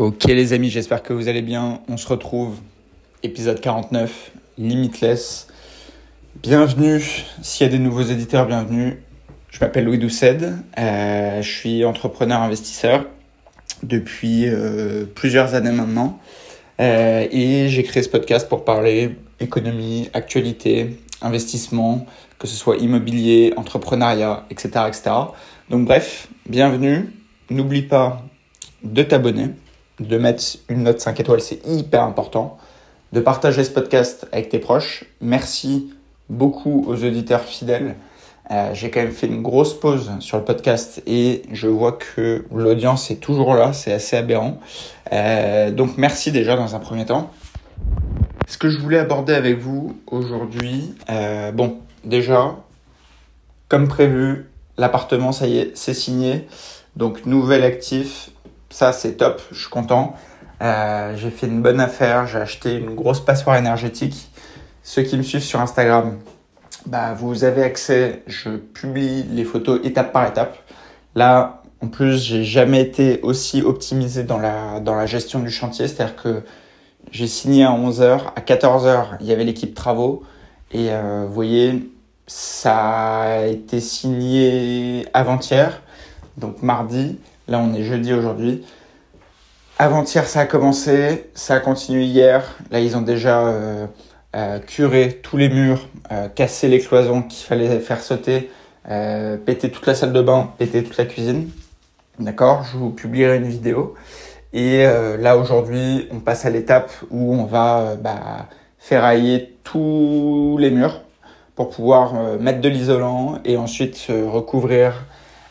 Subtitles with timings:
[0.00, 1.82] Ok les amis, j'espère que vous allez bien.
[1.86, 2.56] On se retrouve,
[3.22, 5.48] épisode 49, Limitless.
[6.42, 7.02] Bienvenue,
[7.42, 9.02] s'il y a des nouveaux éditeurs, bienvenue.
[9.50, 10.38] Je m'appelle Louis Doucet,
[10.78, 13.04] euh, je suis entrepreneur investisseur
[13.82, 16.18] depuis euh, plusieurs années maintenant.
[16.80, 22.06] Euh, et j'ai créé ce podcast pour parler économie, actualité, investissement,
[22.38, 24.86] que ce soit immobilier, entrepreneuriat, etc.
[24.88, 25.10] etc.
[25.68, 27.12] Donc bref, bienvenue.
[27.50, 28.22] N'oublie pas
[28.82, 29.50] de t'abonner,
[30.00, 32.58] de mettre une note 5 étoiles, c'est hyper important,
[33.12, 35.04] de partager ce podcast avec tes proches.
[35.20, 35.92] Merci
[36.28, 37.94] beaucoup aux auditeurs fidèles.
[38.50, 42.44] Euh, j'ai quand même fait une grosse pause sur le podcast et je vois que
[42.52, 44.58] l'audience est toujours là, c'est assez aberrant.
[45.12, 47.30] Euh, donc merci déjà dans un premier temps.
[48.48, 52.56] Ce que je voulais aborder avec vous aujourd'hui, euh, bon, déjà,
[53.68, 54.46] comme prévu,
[54.78, 56.48] l'appartement, ça y est, c'est signé.
[56.96, 58.30] Donc nouvel actif,
[58.70, 60.14] ça c'est top, je suis content.
[60.62, 64.30] Euh, j'ai fait une bonne affaire, j'ai acheté une grosse passoire énergétique.
[64.82, 66.18] Ceux qui me suivent sur Instagram,
[66.86, 70.56] bah, vous avez accès, je publie les photos étape par étape.
[71.14, 75.88] Là, en plus, j'ai jamais été aussi optimisé dans la, dans la gestion du chantier,
[75.88, 76.42] c'est-à-dire que
[77.10, 80.22] j'ai signé à 11h, à 14h, il y avait l'équipe travaux,
[80.72, 81.90] et euh, vous voyez,
[82.26, 85.82] ça a été signé avant-hier,
[86.36, 87.18] donc mardi,
[87.50, 88.64] là on est jeudi aujourd'hui.
[89.78, 93.46] Avant-hier, ça a commencé, ça a continué hier, là ils ont déjà...
[93.46, 93.86] Euh,
[94.36, 98.48] euh, curer tous les murs, euh, casser les cloisons qu'il fallait faire sauter,
[99.44, 101.50] péter toute la salle de bain, péter toute la cuisine.
[102.20, 102.62] D'accord?
[102.62, 103.94] Je vous publierai une vidéo.
[104.52, 108.46] Et là aujourd'hui, on passe à l'étape où on va bah,
[108.78, 111.02] ferrailler tous les murs
[111.54, 115.04] pour pouvoir mettre de l'isolant et ensuite recouvrir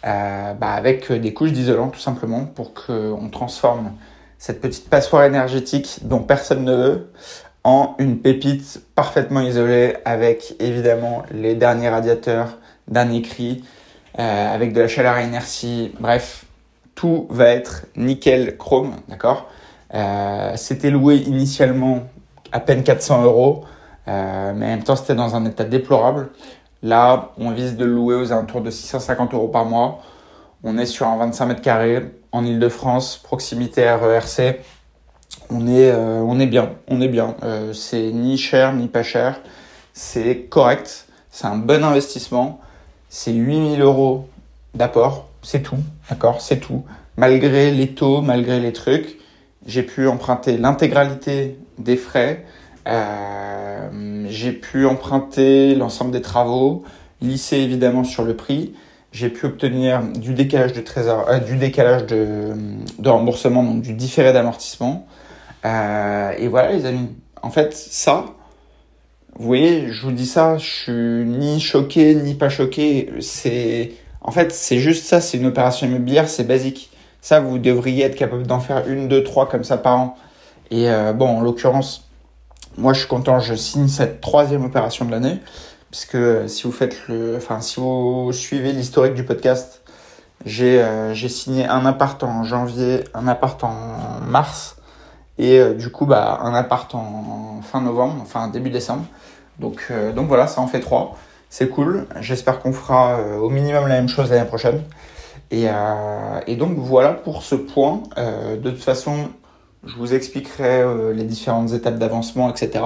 [0.03, 3.91] bah, avec des couches d'isolant tout simplement pour qu'on transforme
[4.37, 7.11] cette petite passoire énergétique dont personne ne veut
[7.63, 12.57] en une pépite parfaitement isolée avec évidemment les derniers radiateurs,
[12.87, 13.63] dernier cri,
[14.17, 15.91] euh, avec de la chaleur à inertie.
[15.99, 16.45] Bref,
[16.95, 19.49] tout va être nickel chrome, d'accord?
[19.93, 22.03] Euh, C'était loué initialement
[22.51, 23.65] à peine 400 euros,
[24.07, 26.29] euh, mais en même temps c'était dans un état déplorable.
[26.81, 29.99] Là, on vise de louer aux alentours de 650 euros par mois.
[30.63, 34.59] On est sur un 25 mètres carrés en Ile-de-France, proximité RERC
[35.49, 37.35] on est, euh, on est bien, on est bien.
[37.43, 39.41] Euh, c'est ni cher ni pas cher,
[39.93, 42.59] c'est correct, c'est un bon investissement,
[43.09, 44.27] c'est 8000 euros
[44.75, 45.79] d'apport, c'est tout,
[46.09, 46.83] d'accord, c'est tout.
[47.17, 49.17] Malgré les taux, malgré les trucs,
[49.65, 52.45] j'ai pu emprunter l'intégralité des frais,
[52.87, 56.83] euh, j'ai pu emprunter l'ensemble des travaux,
[57.21, 58.73] lisser évidemment sur le prix.
[59.11, 62.53] J'ai pu obtenir du décalage de trésor, du décalage de,
[63.03, 65.07] remboursement, donc du différé d'amortissement.
[65.65, 67.09] Euh, et voilà les amis.
[67.41, 68.25] En fait, ça,
[69.35, 73.09] vous voyez, je vous dis ça, je suis ni choqué ni pas choqué.
[73.19, 76.91] C'est, en fait, c'est juste ça, c'est une opération immobilière, c'est basique.
[77.21, 80.17] Ça, vous devriez être capable d'en faire une, deux, trois comme ça par an.
[80.71, 82.08] Et euh, bon, en l'occurrence,
[82.79, 85.39] moi, je suis content, je signe cette troisième opération de l'année,
[85.91, 86.17] puisque
[86.47, 89.81] si vous faites le, enfin, si vous suivez l'historique du podcast,
[90.45, 94.77] j'ai euh, signé un appart en janvier, un appart en mars,
[95.37, 99.05] et euh, du coup, bah, un appart en, fin novembre, enfin début décembre.
[99.59, 101.17] Donc, euh, donc voilà, ça en fait trois.
[101.49, 102.07] C'est cool.
[102.21, 104.83] J'espère qu'on fera au minimum la même chose l'année prochaine.
[105.49, 105.65] Et,
[106.45, 108.03] et, donc voilà pour ce point.
[108.15, 109.31] de toute façon,
[109.85, 112.83] je vous expliquerai les différentes étapes d'avancement, etc.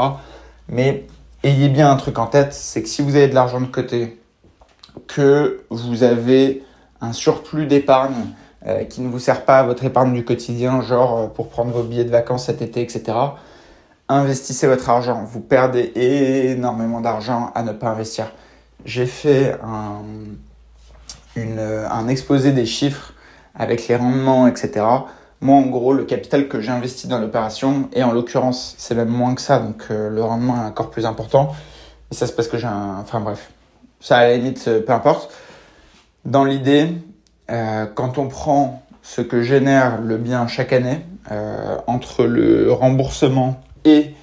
[0.69, 1.05] Mais
[1.43, 4.19] ayez bien un truc en tête, c'est que si vous avez de l'argent de côté,
[5.07, 6.63] que vous avez
[7.01, 8.33] un surplus d'épargne
[8.65, 11.71] euh, qui ne vous sert pas à votre épargne du quotidien, genre euh, pour prendre
[11.71, 13.17] vos billets de vacances cet été, etc.
[14.07, 15.23] Investissez votre argent.
[15.25, 18.31] Vous perdez énormément d'argent à ne pas investir.
[18.85, 20.01] J'ai fait un,
[21.35, 23.13] un exposé des chiffres
[23.55, 24.85] avec les rendements, etc.
[25.43, 29.09] Moi, en gros, le capital que j'ai investi dans l'opération, et en l'occurrence, c'est même
[29.09, 31.53] moins que ça, donc euh, le rendement est encore plus important.
[32.11, 32.97] Et ça, c'est parce que j'ai un...
[33.01, 33.51] Enfin bref,
[33.99, 35.33] ça à la limite, peu importe.
[36.23, 36.87] Dans l'idée,
[37.51, 43.61] euh, quand on prend ce que génère le bien chaque année, euh, entre le remboursement
[43.83, 44.15] et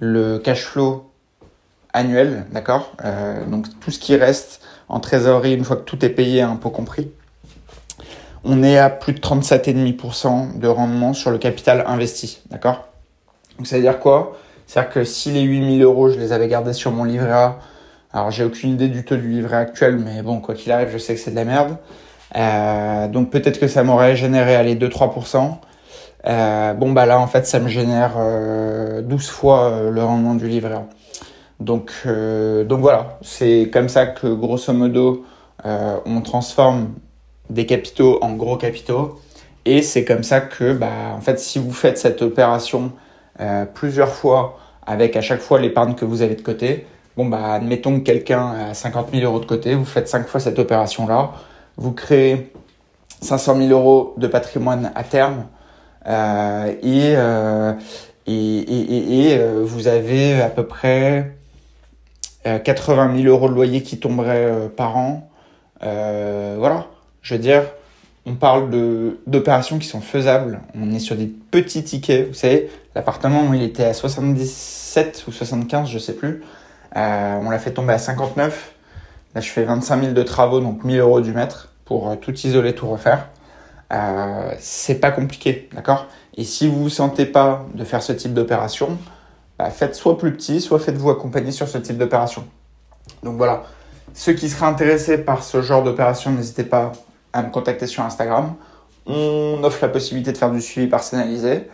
[0.00, 1.08] le cash flow
[1.92, 6.10] annuel, d'accord euh, Donc tout ce qui reste en trésorerie une fois que tout est
[6.10, 7.12] payé, impôt compris,
[8.44, 12.84] on est à plus de 37,5% de rendement sur le capital investi, d'accord?
[13.56, 14.36] Donc ça veut dire quoi?
[14.66, 17.58] C'est-à-dire que si les 8000 euros, je les avais gardés sur mon livret A,
[18.12, 20.98] alors j'ai aucune idée du taux du livret actuel, mais bon, quoi qu'il arrive, je
[20.98, 21.76] sais que c'est de la merde.
[22.36, 25.58] Euh, donc peut-être que ça m'aurait généré les 2-3%.
[26.76, 28.12] bon bah là en fait ça me génère
[29.02, 30.84] 12 fois le rendement du livret A.
[31.60, 35.24] Donc, donc voilà, c'est comme ça que grosso modo
[35.64, 36.94] on transforme
[37.50, 39.20] des capitaux en gros capitaux.
[39.64, 42.92] Et c'est comme ça que, bah, en fait, si vous faites cette opération
[43.40, 46.86] euh, plusieurs fois avec à chaque fois l'épargne que vous avez de côté,
[47.16, 50.40] bon, bah, admettons que quelqu'un a 50 000 euros de côté, vous faites cinq fois
[50.40, 51.32] cette opération-là,
[51.76, 52.52] vous créez
[53.24, 55.46] 500 000 euros de patrimoine à terme
[56.06, 57.72] euh, et, euh,
[58.26, 61.36] et, et, et euh, vous avez à peu près
[62.44, 65.30] 80 000 euros de loyer qui tomberaient par an.
[65.80, 66.88] voilà,
[67.24, 67.64] je veux dire,
[68.26, 68.70] on parle
[69.26, 70.60] d'opérations qui sont faisables.
[70.74, 72.28] On est sur des petits tickets.
[72.28, 76.42] Vous savez, l'appartement, il était à 77 ou 75, je sais plus.
[76.96, 78.74] Euh, on l'a fait tomber à 59.
[79.34, 82.32] Là, je fais 25 000 de travaux, donc 1000 euros du mètre pour euh, tout
[82.32, 83.28] isoler, tout refaire.
[83.92, 86.06] Euh, c'est pas compliqué, d'accord?
[86.36, 88.98] Et si vous vous sentez pas de faire ce type d'opération,
[89.58, 92.44] bah, faites soit plus petit, soit faites-vous accompagner sur ce type d'opération.
[93.22, 93.64] Donc voilà.
[94.14, 96.92] Ceux qui seraient intéressés par ce genre d'opération, n'hésitez pas
[97.34, 98.54] à me contacter sur Instagram.
[99.06, 101.68] On offre la possibilité de faire du suivi personnalisé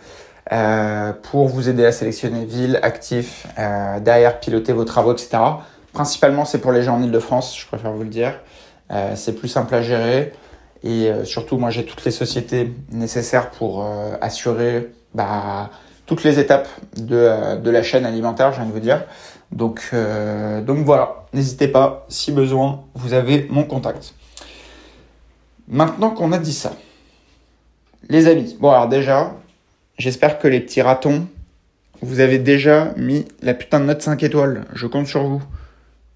[0.51, 5.37] euh, pour vous aider à sélectionner ville, actif, euh, derrière piloter vos travaux, etc.
[5.93, 8.33] Principalement, c'est pour les gens en Ile-de-France, je préfère vous le dire.
[8.91, 10.33] Euh, c'est plus simple à gérer.
[10.83, 15.69] Et euh, surtout, moi, j'ai toutes les sociétés nécessaires pour euh, assurer bah,
[16.05, 16.67] toutes les étapes
[16.97, 19.05] de, euh, de la chaîne alimentaire, je viens de vous dire.
[19.51, 19.93] Donc,
[20.65, 24.13] donc voilà, n'hésitez pas, si besoin, vous avez mon contact.
[25.67, 26.75] Maintenant qu'on a dit ça,
[28.09, 29.35] les amis, bon alors déjà,
[29.97, 31.27] j'espère que les petits ratons,
[32.01, 34.65] vous avez déjà mis la putain de note 5 étoiles.
[34.73, 35.41] Je compte sur vous.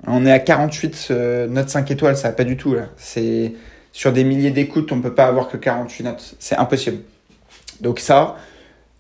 [0.08, 2.88] On est à 48 euh, notes 5 étoiles, ça va pas du tout là.
[2.98, 3.54] C'est
[3.92, 6.36] sur des milliers d'écoutes, on peut pas avoir que 48 notes.
[6.40, 6.98] C'est impossible.
[7.82, 8.36] Donc ça,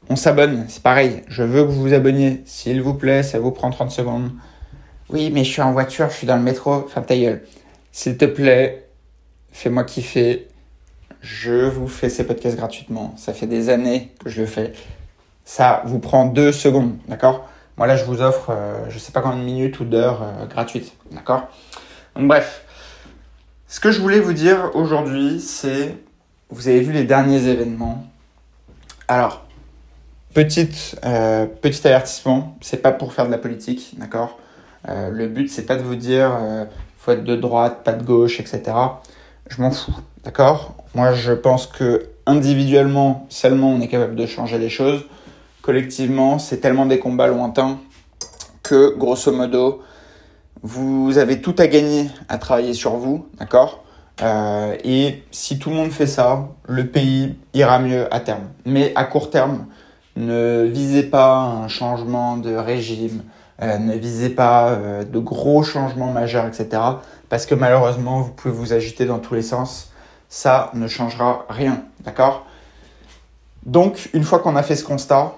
[0.09, 1.21] on s'abonne, c'est pareil.
[1.27, 4.31] Je veux que vous vous abonniez, s'il vous plaît, ça vous prend 30 secondes.
[5.09, 7.41] Oui, mais je suis en voiture, je suis dans le métro, ferme ta gueule.
[7.91, 8.84] S'il te plaît,
[9.55, 10.47] fais-moi kiffer.
[11.21, 13.15] Je vous fais ces podcasts gratuitement.
[13.17, 14.73] Ça fait des années que je le fais.
[15.45, 17.47] Ça vous prend deux secondes, d'accord?
[17.77, 20.45] Moi là, je vous offre, euh, je sais pas combien de minutes ou d'heures euh,
[20.45, 21.47] gratuites, d'accord?
[22.15, 22.63] Donc bref,
[23.67, 25.95] ce que je voulais vous dire aujourd'hui, c'est,
[26.49, 28.05] vous avez vu les derniers événements.
[29.07, 29.45] Alors,
[30.37, 34.37] euh, petit avertissement, c'est pas pour faire de la politique, d'accord?
[34.87, 36.37] Le but, c'est pas de vous dire,
[36.99, 38.73] faut être de droite, pas de gauche, etc
[39.49, 39.93] je m'en fous.
[40.23, 40.75] D'accord?
[40.93, 45.05] Moi, je pense que individuellement, seulement, on est capable de changer les choses.
[45.61, 47.79] Collectivement, c'est tellement des combats lointains
[48.63, 49.81] que, grosso modo,
[50.63, 53.27] vous avez tout à gagner à travailler sur vous.
[53.39, 53.83] D'accord?
[54.21, 58.47] Euh, Et si tout le monde fait ça, le pays ira mieux à terme.
[58.65, 59.65] Mais à court terme,
[60.15, 63.23] ne visez pas un changement de régime,
[63.61, 66.79] euh, ne visez pas euh, de gros changements majeurs, etc
[67.29, 69.91] parce que malheureusement, vous pouvez vous agiter dans tous les sens.
[70.29, 72.45] Ça ne changera rien, d'accord?
[73.65, 75.35] Donc, une fois qu'on a fait ce constat,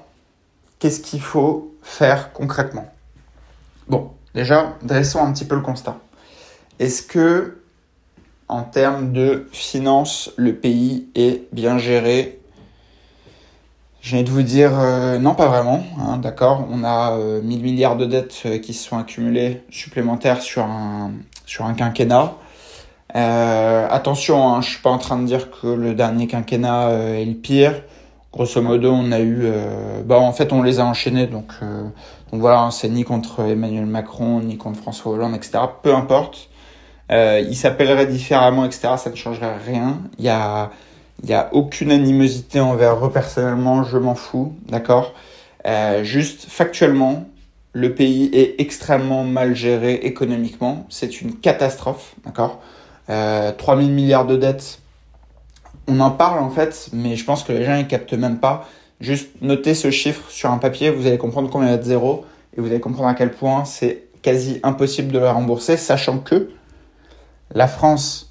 [0.80, 2.92] qu'est-ce qu'il faut faire concrètement?
[3.88, 5.98] Bon, déjà, dressons un petit peu le constat.
[6.80, 7.62] Est-ce que,
[8.48, 12.40] en termes de finances, le pays est bien géré?
[14.08, 15.84] Je viens de vous dire euh, non, pas vraiment.
[16.00, 20.42] Hein, D'accord, on a 1000 euh, milliards de dettes euh, qui se sont accumulées supplémentaires
[20.42, 21.12] sur un,
[21.46, 22.36] sur un quinquennat.
[23.18, 26.90] Euh, attention, hein, je suis pas en train de dire que le dernier quinquennat
[27.20, 27.84] est le pire.
[28.32, 29.52] Grosso modo, on a eu,
[30.06, 31.54] bah en fait, on les a enchaînés, donc,
[32.32, 35.60] voilà, hein, c'est ni contre Emmanuel Macron, ni contre François Hollande, etc.
[35.82, 36.50] Peu importe.
[37.10, 38.90] il s'appellerait différemment, etc.
[38.98, 39.98] Ça ne changerait rien.
[40.20, 40.70] Il y a,
[41.24, 43.84] il y a aucune animosité envers eux personnellement.
[43.84, 45.14] Je m'en fous, d'accord?
[46.04, 47.26] juste factuellement,
[47.74, 50.88] le pays est extrêmement mal géré économiquement.
[50.90, 52.60] C'est une catastrophe, d'accord?
[53.10, 54.80] Euh, 3000 milliards de dettes.
[55.88, 58.68] On en parle en fait, mais je pense que les gens ils captent même pas.
[59.00, 62.26] Juste notez ce chiffre sur un papier, vous allez comprendre combien il y de zéro
[62.58, 66.50] et vous allez comprendre à quel point c'est quasi impossible de le rembourser, sachant que
[67.54, 68.27] la France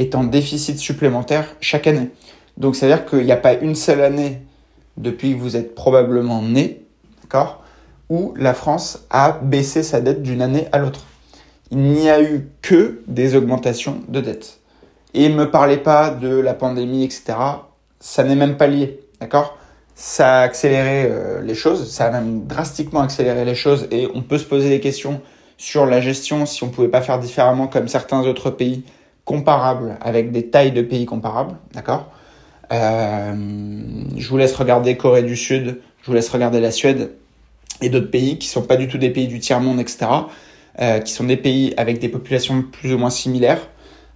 [0.00, 2.10] est en déficit supplémentaire chaque année.
[2.56, 4.42] Donc c'est à dire qu'il n'y a pas une seule année
[4.96, 6.82] depuis que vous êtes probablement né,
[7.22, 7.62] d'accord
[8.08, 11.06] où la France a baissé sa dette d'une année à l'autre.
[11.70, 14.58] Il n'y a eu que des augmentations de dette.
[15.14, 17.34] Et ne me parlez pas de la pandémie, etc.
[18.00, 19.56] Ça n'est même pas lié, d'accord
[19.94, 24.22] Ça a accéléré euh, les choses, ça a même drastiquement accéléré les choses et on
[24.22, 25.20] peut se poser des questions
[25.56, 28.82] sur la gestion, si on pouvait pas faire différemment comme certains autres pays
[29.30, 32.08] comparables, avec des tailles de pays comparables, d'accord?
[32.72, 37.12] Je vous laisse regarder Corée du Sud, je vous laisse regarder la Suède
[37.80, 40.10] et d'autres pays qui sont pas du tout des pays du tiers-monde, etc.,
[41.04, 43.60] qui sont des pays avec des populations plus ou moins similaires.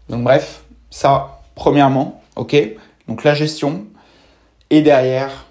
[0.08, 2.56] Donc bref, ça, premièrement, ok?
[3.06, 3.84] Donc la gestion,
[4.70, 5.46] et derrière,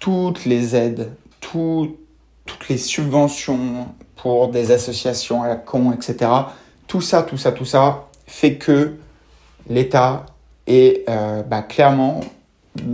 [0.00, 1.96] toutes les aides, toutes
[2.68, 6.28] les subventions pour des associations à la con, etc.
[6.88, 8.94] Tout ça, tout ça, tout ça fait que
[9.68, 10.26] l'État
[10.66, 12.20] est euh, bah, clairement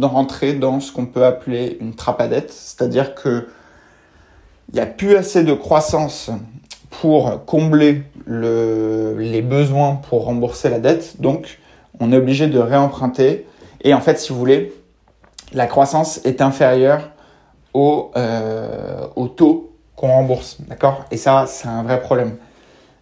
[0.03, 3.49] rentré dans ce qu'on peut appeler une trappe à dette, c'est-à-dire que
[4.69, 6.31] il n'y a plus assez de croissance
[6.91, 11.59] pour combler les besoins pour rembourser la dette, donc
[11.99, 13.47] on est obligé de réemprunter.
[13.83, 14.73] Et en fait, si vous voulez,
[15.53, 17.11] la croissance est inférieure
[17.75, 20.59] au, euh, au taux qu'on rembourse.
[20.69, 21.05] D'accord?
[21.11, 22.37] Et ça, c'est un vrai problème.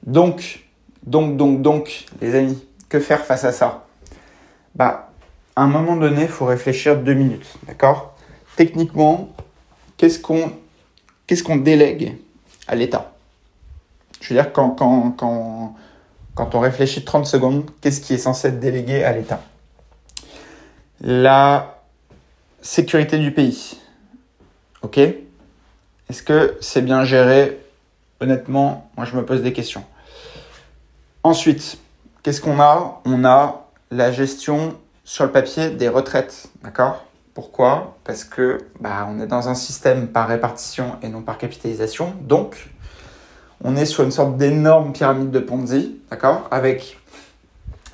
[0.07, 0.65] Donc,
[1.07, 2.59] donc, donc, donc, les amis,
[2.89, 3.87] que faire face à ça
[4.75, 5.11] Bah,
[5.57, 7.55] à un moment donné, il faut réfléchir deux minutes.
[7.67, 8.15] D'accord?
[8.57, 9.31] Techniquement,
[9.97, 12.17] qu'est-ce qu'on délègue
[12.67, 13.13] à l'État?
[14.21, 19.05] Je veux dire, quand, quand on réfléchit 30 secondes, qu'est-ce qui est censé être délégué
[19.05, 19.43] à l'État?
[21.01, 21.79] La
[22.61, 23.79] sécurité du pays.
[24.83, 24.99] Ok?
[24.99, 27.61] Est-ce que c'est bien géré?
[28.21, 29.85] Honnêtement, moi je me pose des questions.
[31.23, 31.79] Ensuite,
[32.29, 33.01] qu'est-ce qu'on a?
[33.07, 36.49] On a la gestion sur le papier des retraites.
[36.63, 37.07] D'accord?
[37.33, 37.97] Pourquoi?
[38.05, 42.13] Parce que bah, on est dans un système par répartition et non par capitalisation.
[42.21, 42.69] Donc,
[43.65, 46.49] on est sur une sorte d'énorme pyramide de Ponzi, d'accord?
[46.51, 46.99] Avec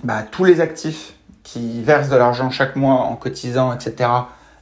[0.02, 1.14] bah, tous les actifs
[1.44, 4.10] qui versent de l'argent chaque mois en cotisant, etc.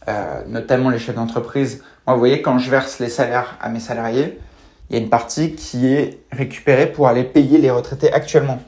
[0.07, 1.83] Euh, notamment les chefs d'entreprise.
[2.07, 4.39] Moi, vous voyez, quand je verse les salaires à mes salariés,
[4.91, 8.61] il y a une partie qui est récupérée pour aller payer les retraités actuellement.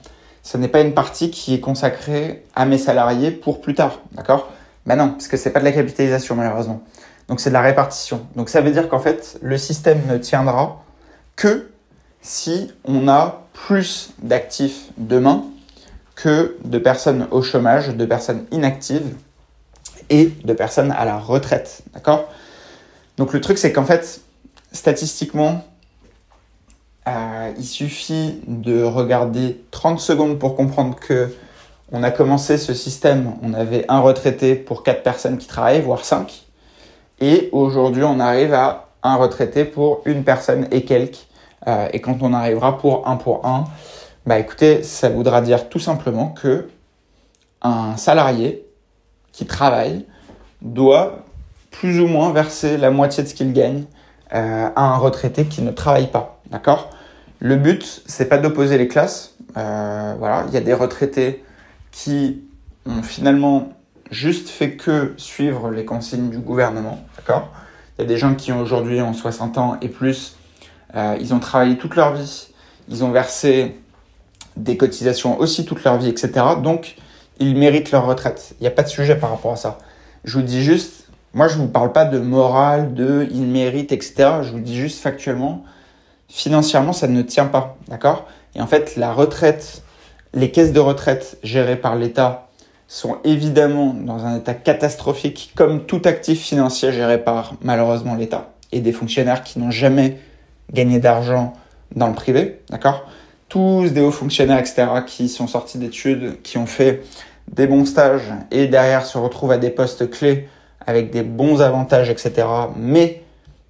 [0.44, 4.52] Ce n'est pas une partie qui est consacrée à mes salariés pour plus tard, d'accord?
[4.84, 6.82] Ben non, parce que c'est pas de la capitalisation malheureusement.
[7.28, 8.26] Donc c'est de la répartition.
[8.36, 10.82] Donc ça veut dire qu'en fait, le système ne tiendra
[11.34, 11.70] que
[12.20, 15.44] si on a plus d'actifs demain
[16.14, 19.16] que de personnes au chômage, de personnes inactives
[20.10, 21.80] et de personnes à la retraite.
[21.94, 22.28] D'accord?
[23.16, 24.20] Donc le truc, c'est qu'en fait,
[24.72, 25.64] statistiquement,
[27.06, 31.34] euh, il suffit de regarder 30 secondes pour comprendre que
[31.92, 36.04] on a commencé ce système, on avait un retraité pour 4 personnes qui travaillent, voire
[36.04, 36.44] 5.
[37.20, 41.26] Et aujourd'hui, on arrive à un retraité pour une personne et quelques.
[41.68, 43.64] Euh, et quand on arrivera pour 1 pour 1,
[44.26, 46.68] bah écoutez, ça voudra dire tout simplement que
[47.60, 48.64] un salarié
[49.32, 50.06] qui travaille
[50.62, 51.18] doit
[51.70, 53.84] plus ou moins verser la moitié de ce qu'il gagne
[54.32, 56.40] euh, à un retraité qui ne travaille pas.
[56.50, 56.90] D'accord?
[57.44, 59.34] Le but, c'est pas d'opposer les classes.
[59.58, 61.44] Euh, voilà, il y a des retraités
[61.92, 62.40] qui
[62.86, 63.74] ont finalement
[64.10, 67.04] juste fait que suivre les consignes du gouvernement.
[67.18, 67.50] D'accord?
[67.98, 70.36] Il y a des gens qui ont aujourd'hui en 60 ans et plus,
[70.94, 72.48] euh, ils ont travaillé toute leur vie,
[72.88, 73.76] ils ont versé
[74.56, 76.32] des cotisations aussi toute leur vie, etc.
[76.62, 76.96] Donc,
[77.40, 78.54] ils méritent leur retraite.
[78.58, 79.76] Il n'y a pas de sujet par rapport à ça.
[80.24, 84.14] Je vous dis juste, moi je vous parle pas de morale, de ils méritent, etc.
[84.40, 85.62] Je vous dis juste factuellement,
[86.34, 88.26] financièrement ça ne tient pas, d'accord?
[88.56, 89.82] Et en fait, la retraite,
[90.34, 92.48] les caisses de retraite gérées par l'État
[92.88, 98.80] sont évidemment dans un état catastrophique, comme tout actif financier géré par malheureusement l'État et
[98.80, 100.18] des fonctionnaires qui n'ont jamais
[100.72, 101.52] gagné d'argent
[101.94, 103.08] dans le privé, d'accord?
[103.48, 107.02] Tous des hauts fonctionnaires, etc., qui sont sortis d'études, qui ont fait
[107.52, 110.48] des bons stages et derrière se retrouvent à des postes clés
[110.84, 112.32] avec des bons avantages, etc.
[112.76, 113.22] Mais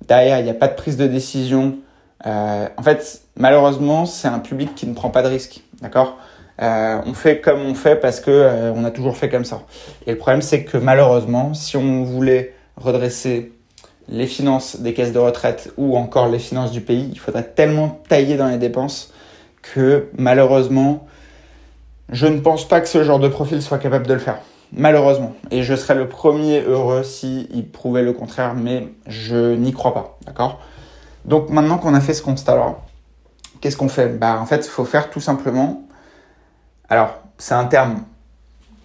[0.08, 1.76] derrière, il n'y a pas de prise de décision.
[2.26, 6.16] Euh, en fait, malheureusement, c'est un public qui ne prend pas de risques, d'accord?
[6.62, 9.62] Euh, On fait comme on fait parce que euh, on a toujours fait comme ça.
[10.06, 13.52] Et le problème, c'est que malheureusement, si on voulait redresser
[14.08, 18.00] les finances des caisses de retraite ou encore les finances du pays, il faudrait tellement
[18.08, 19.12] tailler dans les dépenses
[19.62, 21.06] que malheureusement,
[22.10, 24.38] je ne pense pas que ce genre de profil soit capable de le faire.
[24.72, 25.34] Malheureusement.
[25.50, 29.94] Et je serais le premier heureux s'il il prouvait le contraire, mais je n'y crois
[29.94, 30.18] pas.
[30.26, 30.60] D'accord?
[31.24, 32.76] Donc maintenant qu'on a fait ce constat-là,
[33.60, 34.08] qu'est-ce qu'on fait?
[34.08, 35.82] Bah en fait, il faut faire tout simplement.
[36.88, 38.02] Alors, c'est un terme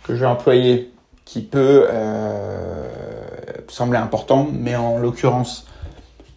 [0.04, 0.92] que je vais employer
[1.26, 2.88] qui peut euh,
[3.68, 5.68] sembler important, mais en l'occurrence,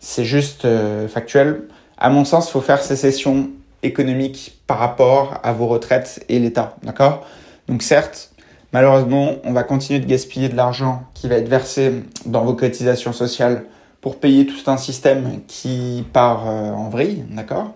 [0.01, 1.69] c'est juste euh, factuel.
[1.97, 3.49] À mon sens, il faut faire sécession
[3.83, 6.77] économique par rapport à vos retraites et l'État.
[6.83, 7.27] D'accord?
[7.69, 8.33] Donc certes,
[8.73, 13.13] malheureusement, on va continuer de gaspiller de l'argent qui va être versé dans vos cotisations
[13.13, 13.65] sociales
[14.03, 17.25] pour payer tout un système qui part euh, en vrille.
[17.31, 17.73] D'accord?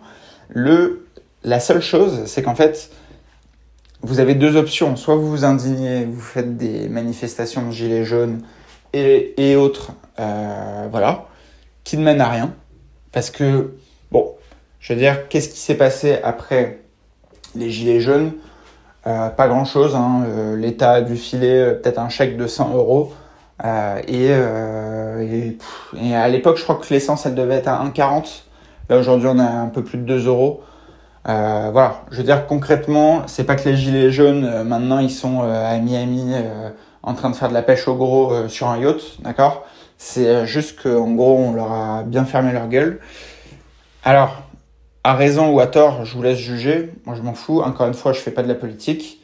[0.48, 1.06] Le,
[1.44, 2.90] La seule chose, c'est qu'en fait,
[4.02, 4.96] vous avez deux options.
[4.96, 8.42] Soit vous vous indignez, vous faites des manifestations de gilets jaunes
[8.92, 11.26] et, autres, euh, voilà,
[11.84, 12.52] qui ne mènent à rien.
[13.12, 13.74] Parce que,
[14.10, 14.34] bon,
[14.80, 16.80] je veux dire, qu'est-ce qui s'est passé après
[17.54, 18.32] les gilets jaunes?
[19.06, 19.94] Euh, Pas grand-chose.
[19.94, 20.24] Hein.
[20.56, 23.12] L'État a dû filer peut-être un chèque de 100 euros.
[24.08, 24.30] Et,
[25.20, 25.58] et,
[26.14, 28.42] à l'époque, je crois que l'essence, elle devait être à 1,40.
[28.88, 30.62] Là, aujourd'hui, on a un peu plus de 2 euros.
[31.28, 35.10] Euh, voilà, je veux dire concrètement, c'est pas que les gilets jaunes euh, maintenant ils
[35.10, 36.34] sont euh, à Miami
[37.02, 39.64] en train de faire de la pêche au gros sur un yacht, d'accord?
[39.98, 43.00] C'est juste qu'en gros on leur a bien fermé leur gueule.
[44.04, 44.42] Alors,
[45.02, 46.92] à raison ou à tort, je vous laisse juger.
[47.06, 47.60] Moi je m'en fous.
[47.60, 49.20] Encore une fois, je fais pas de la politique.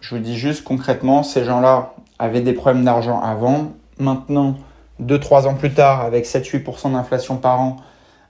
[0.00, 3.72] Je vous dis juste concrètement, ces gens-là avaient des problèmes d'argent avant.
[3.98, 4.56] Maintenant,
[5.00, 7.76] 2-3 ans plus tard, avec 7-8% d'inflation par an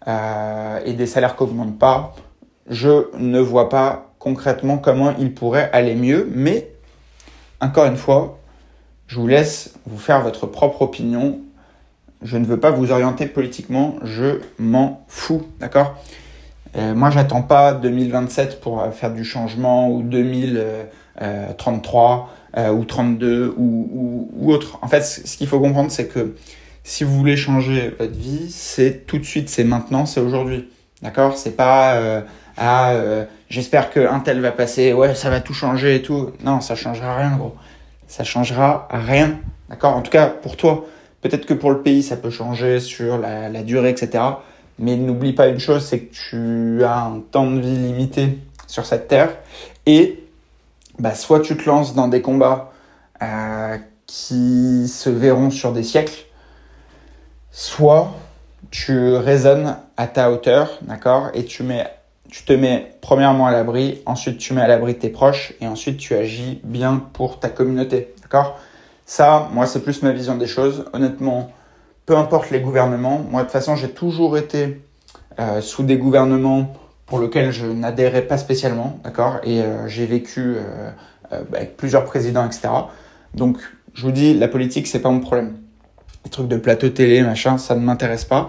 [0.09, 2.15] euh, et des salaires qui n'augmentent pas,
[2.69, 6.71] je ne vois pas concrètement comment il pourrait aller mieux, mais
[7.61, 8.39] encore une fois,
[9.07, 11.41] je vous laisse vous faire votre propre opinion.
[12.23, 15.97] Je ne veux pas vous orienter politiquement, je m'en fous, d'accord?
[16.77, 22.19] Euh, Moi, j'attends pas 2027 pour faire du changement ou 2033 euh,
[22.57, 24.79] ou 32 ou, ou, ou, autre.
[24.83, 26.35] En fait, ce qu'il faut comprendre, c'est que
[26.85, 30.69] si vous voulez changer votre vie, c'est tout de suite, c'est maintenant, c'est aujourd'hui,
[31.03, 31.37] d'accord?
[31.37, 32.21] C'est pas euh,
[32.57, 36.31] ah euh, j'espère que un tel va passer, ouais ça va tout changer et tout.
[36.45, 37.55] Non, ça changera rien gros.
[38.09, 39.97] Ça changera rien, d'accord?
[39.97, 40.87] En tout cas pour toi.
[41.21, 44.25] Peut-être que pour le pays ça peut changer sur la, la durée, etc.
[44.79, 48.85] Mais n'oublie pas une chose, c'est que tu as un temps de vie limité sur
[48.87, 49.31] cette terre
[49.87, 50.22] et
[50.99, 52.73] bah, soit tu te lances dans des combats
[53.23, 56.27] euh, qui se verront sur des siècles,
[57.51, 58.13] soit
[58.71, 61.87] tu raisonnes à ta hauteur, d'accord, et tu mets
[62.33, 65.99] tu te mets premièrement à l'abri, ensuite tu mets à l'abri tes proches et ensuite
[65.99, 68.15] tu agis bien pour ta communauté.
[68.23, 68.59] D'accord
[69.05, 70.87] Ça, moi, c'est plus ma vision des choses.
[70.95, 71.53] Honnêtement,
[72.07, 74.81] peu importe les gouvernements, moi, de toute façon, j'ai toujours été
[75.39, 76.73] euh, sous des gouvernements
[77.13, 78.99] pour lesquels je n'adhérais pas spécialement.
[79.05, 79.37] D'accord?
[79.45, 80.89] Et euh, j'ai vécu euh,
[81.31, 82.71] euh, avec plusieurs présidents, etc.
[83.35, 83.59] Donc,
[83.93, 85.59] je vous dis, la politique, c'est pas mon problème.
[86.25, 88.49] Les trucs de plateau télé, machin, ça ne m'intéresse pas.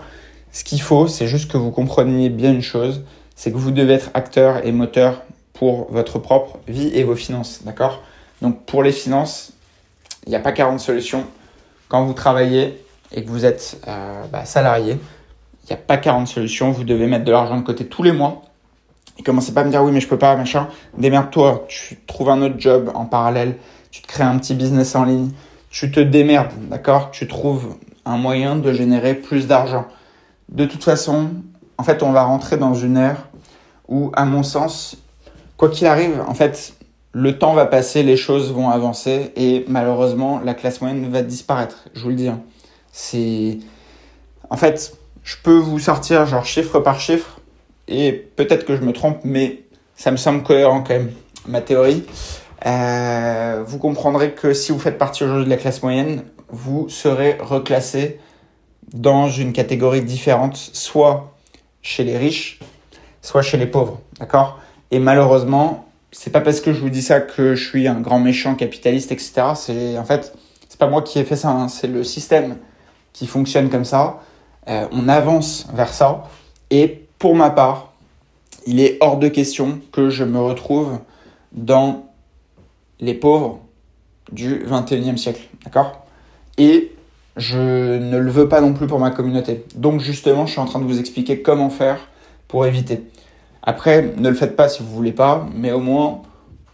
[0.53, 3.03] Ce qu'il faut, c'est juste que vous compreniez bien une chose
[3.35, 7.63] c'est que vous devez être acteur et moteur pour votre propre vie et vos finances,
[7.65, 8.01] d'accord?
[8.41, 9.51] Donc pour les finances,
[10.25, 11.25] il n'y a pas 40 solutions.
[11.89, 12.79] Quand vous travaillez
[13.11, 13.81] et que vous êtes
[14.31, 14.99] bah, salarié,
[15.63, 16.71] il n'y a pas 40 solutions.
[16.71, 18.43] Vous devez mettre de l'argent de côté tous les mois.
[19.17, 20.67] Et commencez pas à me dire oui mais je peux pas, machin.
[20.97, 23.57] Démerde-toi, tu trouves un autre job en parallèle,
[23.91, 25.29] tu te crées un petit business en ligne,
[25.69, 27.11] tu te démerdes, d'accord?
[27.11, 29.85] Tu trouves un moyen de générer plus d'argent.
[30.49, 31.29] De toute façon,
[31.77, 33.27] en fait, on va rentrer dans une ère
[33.87, 34.97] où, à mon sens,
[35.57, 36.73] quoi qu'il arrive, en fait,
[37.11, 41.85] le temps va passer, les choses vont avancer et malheureusement, la classe moyenne va disparaître.
[41.93, 42.27] Je vous le dis.
[42.27, 42.41] Hein.
[42.91, 43.59] C'est,
[44.49, 47.32] en fait, je peux vous sortir genre chiffre par chiffre
[47.93, 49.63] et peut-être que je me trompe, mais
[49.95, 51.11] ça me semble cohérent quand même
[51.47, 52.03] ma théorie.
[52.65, 57.37] Euh, vous comprendrez que si vous faites partie aujourd'hui de la classe moyenne, vous serez
[57.39, 58.19] reclassé
[58.93, 61.35] dans une catégorie différente, soit
[61.81, 62.59] chez les riches,
[63.21, 63.99] soit chez les pauvres.
[64.19, 64.59] D'accord?
[64.91, 68.19] Et malheureusement, c'est pas parce que je vous dis ça que je suis un grand
[68.19, 69.53] méchant capitaliste, etc.
[69.55, 70.33] C'est en fait,
[70.69, 71.67] c'est pas moi qui ai fait ça, hein.
[71.67, 72.57] c'est le système
[73.11, 74.19] qui fonctionne comme ça.
[74.67, 76.23] Euh, on avance vers ça.
[76.69, 77.93] Et pour ma part,
[78.67, 80.99] il est hors de question que je me retrouve
[81.53, 82.09] dans
[82.99, 83.61] les pauvres
[84.33, 85.47] du 21e siècle.
[85.63, 86.05] D'accord?
[86.57, 86.91] Et
[87.37, 89.63] je ne le veux pas non plus pour ma communauté.
[89.75, 92.09] Donc justement, je suis en train de vous expliquer comment faire
[92.49, 93.03] pour éviter.
[93.61, 96.23] Après, ne le faites pas si vous voulez pas, mais au moins,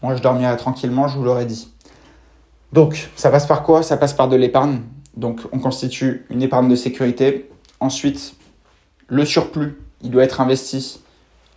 [0.01, 1.71] moi je dormirai tranquillement, je vous l'aurais dit.
[2.73, 3.83] Donc, ça passe par quoi?
[3.83, 4.79] Ça passe par de l'épargne.
[5.15, 7.51] Donc, on constitue une épargne de sécurité.
[7.79, 8.33] Ensuite,
[9.09, 11.01] le surplus, il doit être investi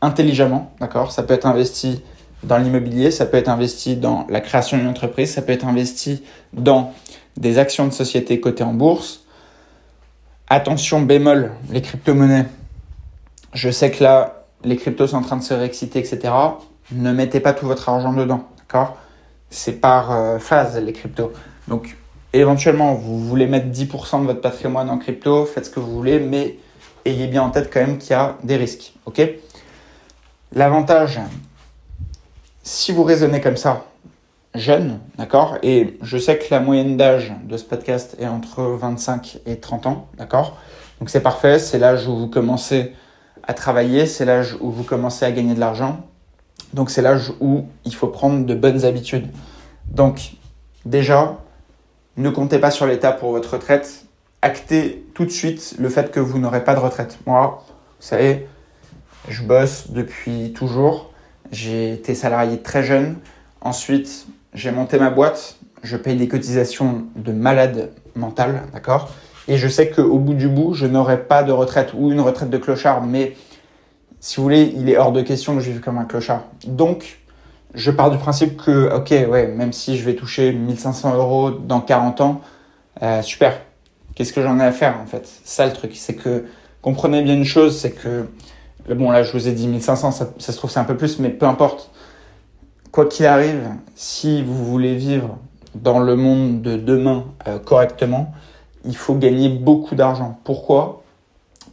[0.00, 1.12] intelligemment, d'accord?
[1.12, 2.02] Ça peut être investi
[2.42, 6.22] dans l'immobilier, ça peut être investi dans la création d'une entreprise, ça peut être investi
[6.52, 6.92] dans
[7.36, 9.24] des actions de société cotées en bourse.
[10.48, 12.46] Attention bémol, les crypto-monnaies.
[13.54, 16.32] Je sais que là, les cryptos sont en train de se réexciter, etc.
[16.90, 18.96] Ne mettez pas tout votre argent dedans, d'accord?
[19.50, 21.32] C'est par euh, phase, les cryptos.
[21.68, 21.96] Donc,
[22.32, 26.18] éventuellement, vous voulez mettre 10% de votre patrimoine en crypto, faites ce que vous voulez,
[26.18, 26.56] mais
[27.04, 29.22] ayez bien en tête quand même qu'il y a des risques, ok?
[30.52, 31.20] L'avantage,
[32.62, 33.84] si vous raisonnez comme ça,
[34.54, 35.56] jeune, d'accord?
[35.62, 39.86] Et je sais que la moyenne d'âge de ce podcast est entre 25 et 30
[39.86, 40.58] ans, d'accord?
[41.00, 42.92] Donc c'est parfait, c'est l'âge où vous commencez
[43.42, 46.06] à travailler, c'est l'âge où vous commencez à gagner de l'argent.
[46.74, 49.28] Donc c'est l'âge où il faut prendre de bonnes habitudes.
[49.88, 50.32] Donc
[50.84, 51.38] déjà,
[52.16, 54.04] ne comptez pas sur l'État pour votre retraite.
[54.42, 57.18] Actez tout de suite le fait que vous n'aurez pas de retraite.
[57.26, 58.48] Moi, vous savez,
[59.28, 61.12] je bosse depuis toujours.
[61.52, 63.16] J'ai été salarié très jeune.
[63.60, 65.56] Ensuite, j'ai monté ma boîte.
[65.84, 69.10] Je paye des cotisations de malade mental, d'accord?
[69.48, 72.50] Et je sais qu'au bout du bout, je n'aurai pas de retraite ou une retraite
[72.50, 73.36] de clochard, mais
[74.20, 76.44] si vous voulez, il est hors de question que je vive comme un clochard.
[76.66, 77.20] Donc,
[77.74, 81.80] je pars du principe que, ok, ouais, même si je vais toucher 1500 euros dans
[81.80, 82.40] 40 ans,
[83.02, 83.60] euh, super.
[84.14, 85.28] Qu'est-ce que j'en ai à faire en fait?
[85.44, 86.44] Ça le truc, c'est que
[86.80, 88.26] comprenez bien une chose, c'est que
[88.88, 91.18] bon là je vous ai dit 1500, ça, ça se trouve c'est un peu plus,
[91.18, 91.90] mais peu importe.
[92.90, 95.38] Quoi qu'il arrive, si vous voulez vivre
[95.74, 98.34] dans le monde de demain euh, correctement,
[98.84, 100.38] il faut gagner beaucoup d'argent.
[100.44, 101.02] Pourquoi?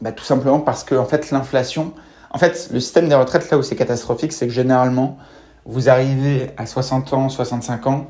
[0.01, 1.93] Bah, Tout simplement parce que en fait l'inflation,
[2.31, 5.17] en fait le système des retraites là où c'est catastrophique, c'est que généralement
[5.65, 8.07] vous arrivez à 60 ans, 65 ans,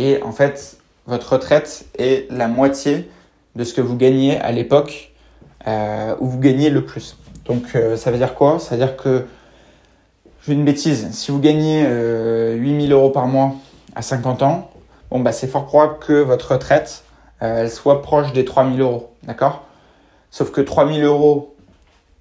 [0.00, 3.10] et en fait, votre retraite est la moitié
[3.56, 5.12] de ce que vous gagnez à l'époque
[5.66, 7.16] euh, où vous gagnez le plus.
[7.44, 8.58] Donc euh, ça veut dire quoi?
[8.58, 9.26] Ça veut dire que,
[10.40, 13.54] je fais une bêtise, si vous gagnez euh, 8000 euros par mois
[13.94, 14.70] à 50 ans,
[15.10, 17.04] bon bah c'est fort probable que votre retraite
[17.42, 19.64] euh, soit proche des 3000 euros, d'accord?
[20.30, 21.54] Sauf que 3000 euros,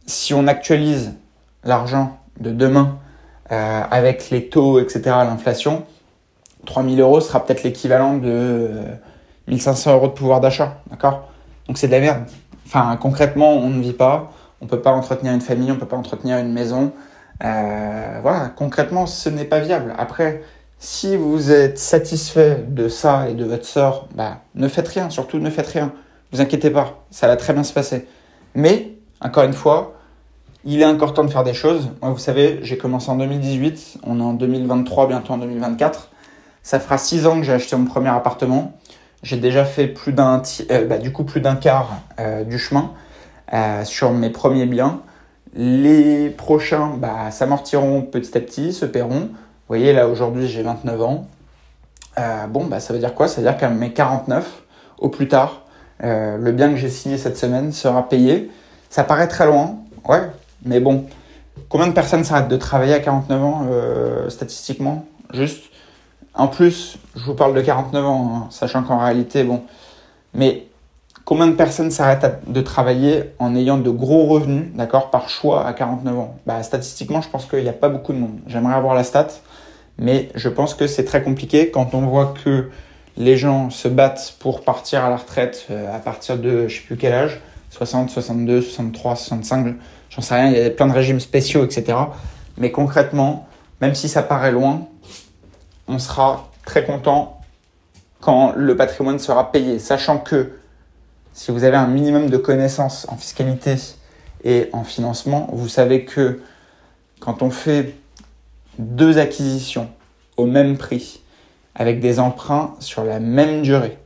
[0.05, 1.13] si on actualise
[1.63, 2.97] l'argent de demain
[3.51, 5.83] avec les taux, etc., l'inflation,
[6.67, 8.69] 3000 euros sera peut-être l'équivalent de
[9.49, 10.77] 1500 euh, euros de pouvoir d'achat.
[10.89, 11.29] D'accord?
[11.67, 12.23] Donc c'est de la merde.
[12.65, 14.31] Enfin, concrètement, on ne vit pas.
[14.61, 16.91] On ne peut pas entretenir une famille, on ne peut pas entretenir une maison.
[17.43, 19.93] Euh, voilà, concrètement, ce n'est pas viable.
[19.97, 20.43] Après,
[20.77, 25.39] si vous êtes satisfait de ça et de votre sort, bah, ne faites rien, surtout
[25.39, 25.93] ne faites rien.
[26.31, 28.07] Vous inquiétez pas, ça va très bien se passer.
[28.55, 29.95] Mais, encore une fois,
[30.65, 31.89] il est encore temps de faire des choses.
[32.01, 36.09] Moi, vous savez, j'ai commencé en 2018, on est en 2023, bientôt en 2024.
[36.61, 38.73] Ça fera six ans que j'ai acheté mon premier appartement.
[39.21, 42.93] J'ai déjà fait plus d'un, euh, bah, du coup, plus d'un quart euh, du chemin
[43.53, 45.01] euh, sur mes premiers biens.
[45.53, 49.29] Les prochains bah, s'amortiront petit à petit, se paieront.
[49.29, 51.27] Vous voyez, là, aujourd'hui, j'ai 29 ans.
[52.49, 53.27] bon, bah, ça veut dire quoi?
[53.27, 54.63] Ça veut dire qu'à mes 49,
[54.99, 55.63] au plus tard,
[56.01, 58.49] le bien que j'ai signé cette semaine sera payé.
[58.89, 59.77] Ça paraît très loin,
[60.07, 60.21] ouais,
[60.65, 61.05] mais bon,
[61.67, 63.67] combien de personnes s'arrêtent de travailler à 49 ans
[64.29, 65.05] statistiquement?
[65.33, 65.68] Juste.
[66.33, 69.63] En plus, je vous parle de 49 ans, hein, sachant qu'en réalité, bon.
[70.33, 70.67] Mais
[71.25, 75.73] combien de personnes s'arrêtent de travailler en ayant de gros revenus, d'accord, par choix à
[75.73, 76.35] 49 ans?
[76.45, 78.39] Bah, Statistiquement, je pense qu'il n'y a pas beaucoup de monde.
[78.47, 79.27] J'aimerais avoir la stat,
[79.97, 82.69] mais je pense que c'est très compliqué quand on voit que
[83.17, 86.85] les gens se battent pour partir à la retraite euh, à partir de je sais
[86.85, 89.75] plus quel âge, 60, 62, 63, 65
[90.09, 91.97] j'en sais rien, il y a plein de régimes spéciaux, etc.
[92.57, 93.47] Mais concrètement,
[93.81, 94.87] même si ça paraît loin,
[95.89, 97.41] on sera très content
[98.21, 100.53] quand le patrimoine sera payé, sachant que
[101.33, 103.75] si vous avez un minimum de connaissances en fiscalité
[104.43, 106.41] et en financement, vous savez que
[107.19, 107.95] quand on fait
[108.77, 109.89] deux acquisitions
[110.37, 111.21] au même prix,
[111.75, 113.97] avec des emprunts sur la même durée,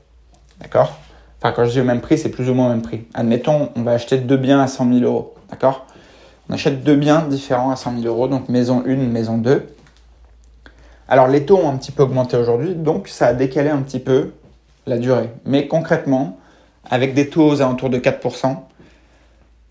[0.59, 0.97] d'accord?
[1.39, 3.05] Enfin, quand je dis au même prix, c'est plus ou moins au même prix.
[3.13, 5.85] Admettons, on va acheter deux biens à 100 000 euros, d'accord?
[6.49, 9.72] On achète deux biens différents à 100 000 euros, donc maison 1, maison 2.
[11.13, 13.99] Alors les taux ont un petit peu augmenté aujourd'hui, donc ça a décalé un petit
[13.99, 14.31] peu
[14.87, 15.29] la durée.
[15.45, 16.39] Mais concrètement,
[16.89, 18.57] avec des taux aux alentours de 4%,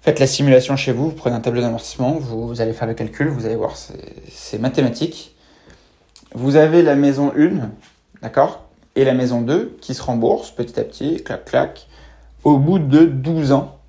[0.02, 3.26] faites la simulation chez vous, vous prenez un tableau d'amortissement, vous, allez faire le calcul,
[3.26, 5.34] vous allez voir, c'est mathématique.
[6.32, 7.70] Vous avez la maison 1,
[8.22, 8.62] d'accord,
[8.94, 11.88] et la maison 2 qui se remboursent petit à petit, clac, clac,
[12.44, 13.80] au bout de 12 ans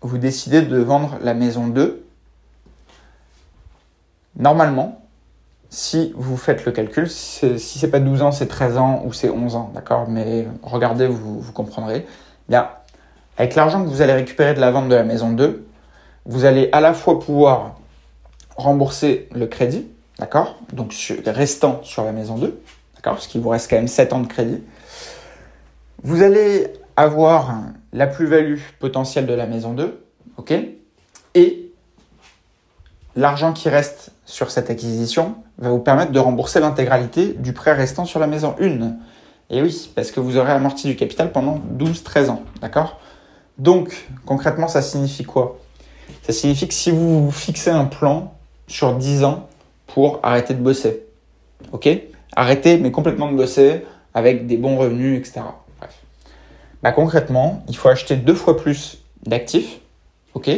[0.00, 2.06] vous décidez de vendre la maison 2,
[4.38, 5.01] normalement,
[5.72, 9.30] si vous faites le calcul, si c'est pas 12 ans, c'est 13 ans ou c'est
[9.30, 10.06] 11 ans, d'accord?
[10.06, 12.06] Mais regardez, vous, vous comprendrez.
[12.50, 12.68] Bien,
[13.38, 15.64] avec l'argent que vous allez récupérer de la vente de la maison 2,
[16.26, 17.76] vous allez à la fois pouvoir
[18.54, 19.86] rembourser le crédit,
[20.18, 20.58] d'accord?
[20.74, 20.92] Donc
[21.24, 22.60] restant sur la maison 2,
[22.96, 23.14] d'accord?
[23.14, 24.62] Parce qu'il vous reste quand même 7 ans de crédit.
[26.02, 27.62] Vous allez avoir
[27.94, 30.04] la plus-value potentielle de la maison 2,
[30.36, 30.52] ok?
[31.34, 31.71] Et
[33.16, 38.04] l'argent qui reste sur cette acquisition va vous permettre de rembourser l'intégralité du prêt restant
[38.04, 38.96] sur la maison 1.
[39.50, 43.00] Et oui, parce que vous aurez amorti du capital pendant 12-13 ans, d'accord?
[43.58, 45.58] Donc, concrètement, ça signifie quoi?
[46.22, 48.34] Ça signifie que si vous fixez un plan
[48.66, 49.48] sur 10 ans
[49.86, 51.04] pour arrêter de bosser,
[51.72, 51.88] ok?
[52.34, 55.42] Arrêter, mais complètement de bosser avec des bons revenus, etc
[56.82, 59.78] bah, concrètement, il faut acheter deux fois plus d'actifs,
[60.34, 60.50] ok,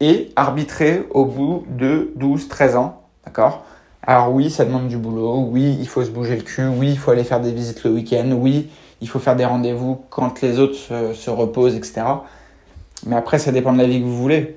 [0.00, 3.64] et arbitrer au bout de 12, 13 ans, d'accord,
[4.06, 6.98] Alors oui, ça demande du boulot, oui, il faut se bouger le cul, oui, il
[6.98, 8.68] faut aller faire des visites le week-end, oui,
[9.00, 12.02] il faut faire des rendez-vous quand les autres se, reposent, etc.
[13.06, 14.56] Mais après, ça dépend de la vie que vous voulez.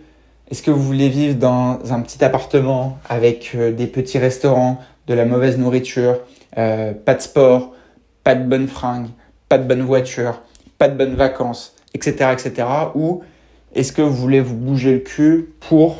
[0.49, 5.13] Est-ce que vous voulez vivre dans un petit appartement avec euh, des petits restaurants, de
[5.13, 6.19] la mauvaise nourriture,
[6.57, 7.73] euh, pas de sport,
[8.23, 9.07] pas de bonnes fringues,
[9.47, 10.41] pas de bonnes voitures,
[10.77, 12.67] pas de bonnes vacances, etc., etc.
[13.75, 15.97] est-ce que vous voulez vous bouger le cul pour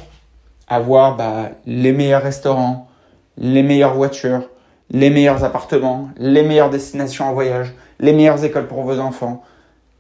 [0.68, 2.90] avoir bah, les meilleurs restaurants,
[3.38, 4.50] les meilleures voitures,
[4.90, 9.44] les meilleurs appartements, les meilleures destinations en voyage, les meilleures écoles pour vos enfants,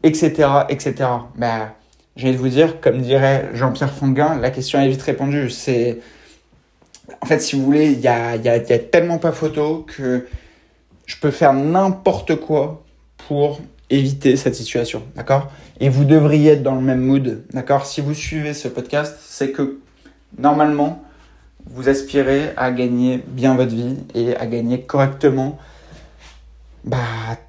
[0.04, 0.96] etc., etc.
[1.36, 1.74] Bah,
[2.16, 5.50] j'ai envie de vous dire, comme dirait Jean-Pierre Fonguin, la question est vite répondue.
[5.50, 6.00] C'est,
[7.22, 10.28] en fait, si vous voulez, il y a, a tellement pas photo que
[11.06, 12.84] je peux faire n'importe quoi
[13.28, 13.60] pour
[13.92, 15.52] éviter cette situation, d'accord?
[15.80, 17.86] Et vous devriez être dans le même mood, d'accord?
[17.86, 19.78] Si vous suivez ce podcast, c'est que
[20.40, 21.04] normalement,
[21.70, 25.60] vous aspirez à gagner bien votre vie et à gagner correctement
[26.84, 26.98] bah,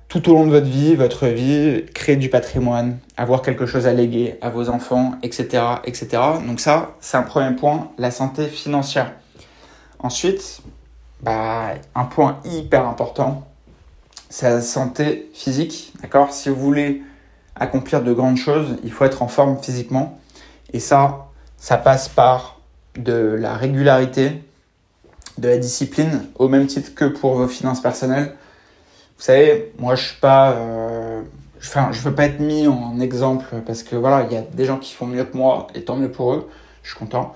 [0.08, 3.94] tout au long de votre vie, votre vie, créer du patrimoine, avoir quelque chose à
[3.94, 5.62] léguer à vos enfants, etc.
[5.84, 6.22] etc.
[6.46, 9.12] Donc ça, c'est un premier point, la santé financière.
[9.98, 10.60] Ensuite,
[11.22, 13.46] bah, un point hyper important,
[14.32, 15.92] c'est la santé physique.
[16.00, 16.32] D'accord?
[16.32, 17.02] Si vous voulez
[17.54, 20.18] accomplir de grandes choses, il faut être en forme physiquement.
[20.72, 21.26] Et ça,
[21.58, 22.58] ça passe par
[22.96, 24.42] de la régularité,
[25.36, 28.34] de la discipline, au même titre que pour vos finances personnelles.
[29.18, 31.20] Vous savez, moi je suis pas, euh,
[31.58, 34.64] enfin, je veux pas être mis en exemple parce que voilà, il y a des
[34.64, 36.48] gens qui font mieux que moi et tant mieux pour eux.
[36.82, 37.34] Je suis content.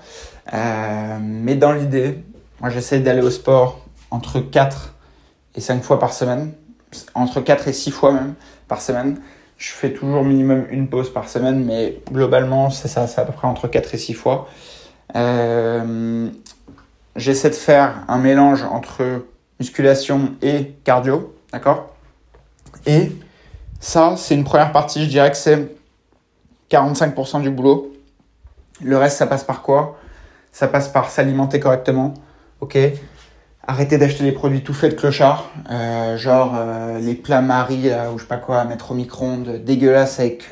[0.51, 2.23] Euh, mais dans l'idée,
[2.59, 4.95] moi j'essaie d'aller au sport entre 4
[5.53, 6.53] et 5 fois par semaine,
[7.15, 8.33] entre 4 et 6 fois même
[8.67, 9.19] par semaine.
[9.57, 13.33] Je fais toujours minimum une pause par semaine, mais globalement, c'est ça, c'est à peu
[13.33, 14.47] près entre 4 et 6 fois.
[15.15, 16.29] Euh,
[17.15, 19.25] j'essaie de faire un mélange entre
[19.59, 21.95] musculation et cardio, d'accord?
[22.85, 23.11] Et
[23.79, 25.75] ça, c'est une première partie, je dirais que c'est
[26.69, 27.93] 45% du boulot.
[28.81, 29.97] Le reste, ça passe par quoi?
[30.51, 32.13] Ça passe par s'alimenter correctement,
[32.61, 32.77] ok?
[33.67, 38.17] Arrêter d'acheter des produits tout faits de clochard, euh, genre euh, les plats Marie ou
[38.17, 40.49] je sais pas quoi à mettre au micro-ondes, dégueulasses avec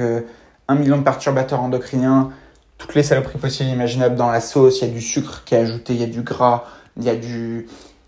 [0.67, 2.31] un million de perturbateurs endocriniens,
[2.77, 4.81] toutes les saloperies possibles imaginables dans la sauce.
[4.81, 6.65] Il y a du sucre qui est ajouté, il y a du gras,
[6.97, 7.67] il y a du,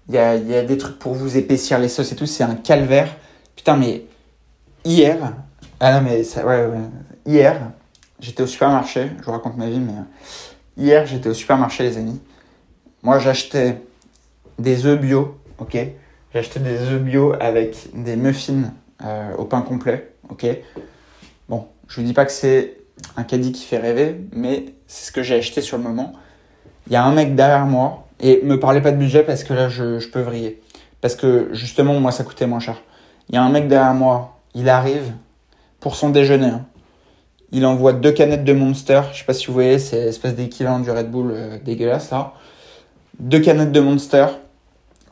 [0.10, 2.26] il y a, des trucs pour vous épaissir les sauces et tout.
[2.26, 3.10] C'est un calvaire.
[3.56, 4.06] Putain, mais
[4.86, 5.34] hier,
[5.80, 6.68] ah non, mais ça, ouais,
[7.26, 7.72] hier,
[8.20, 9.12] j'étais au supermarché.
[9.20, 12.20] Je vous raconte ma vie, mais euh, hier, j'étais au supermarché, les amis.
[13.04, 13.82] Moi, j'achetais
[14.60, 15.78] des œufs bio, ok?
[16.34, 20.46] J'ai des œufs bio avec des muffins euh, au pain complet, ok?
[21.50, 22.78] Bon, je vous dis pas que c'est
[23.16, 26.14] un caddie qui fait rêver, mais c'est ce que j'ai acheté sur le moment.
[26.88, 29.54] Il y a un mec derrière moi, et me parlez pas de budget parce que
[29.54, 30.62] là, je, peux vriller.
[31.02, 32.82] Parce que justement, moi, ça coûtait moins cher.
[33.30, 35.12] Il y a un mec derrière moi, il arrive
[35.80, 36.48] pour son déjeuner.
[36.48, 36.66] Hein.
[37.52, 39.02] Il envoie deux canettes de Monster.
[39.14, 42.34] Je sais pas si vous voyez, c'est l'espèce d'équivalent du Red Bull euh, dégueulasse là.
[43.20, 44.26] Deux canettes de Monster.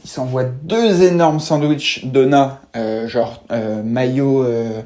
[0.05, 4.83] Il s'envoie deux énormes sandwichs Dona, euh, genre euh, maillot euh,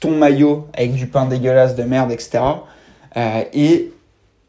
[0.00, 2.40] ton maillot avec du pain dégueulasse de merde, etc.
[3.52, 3.92] Et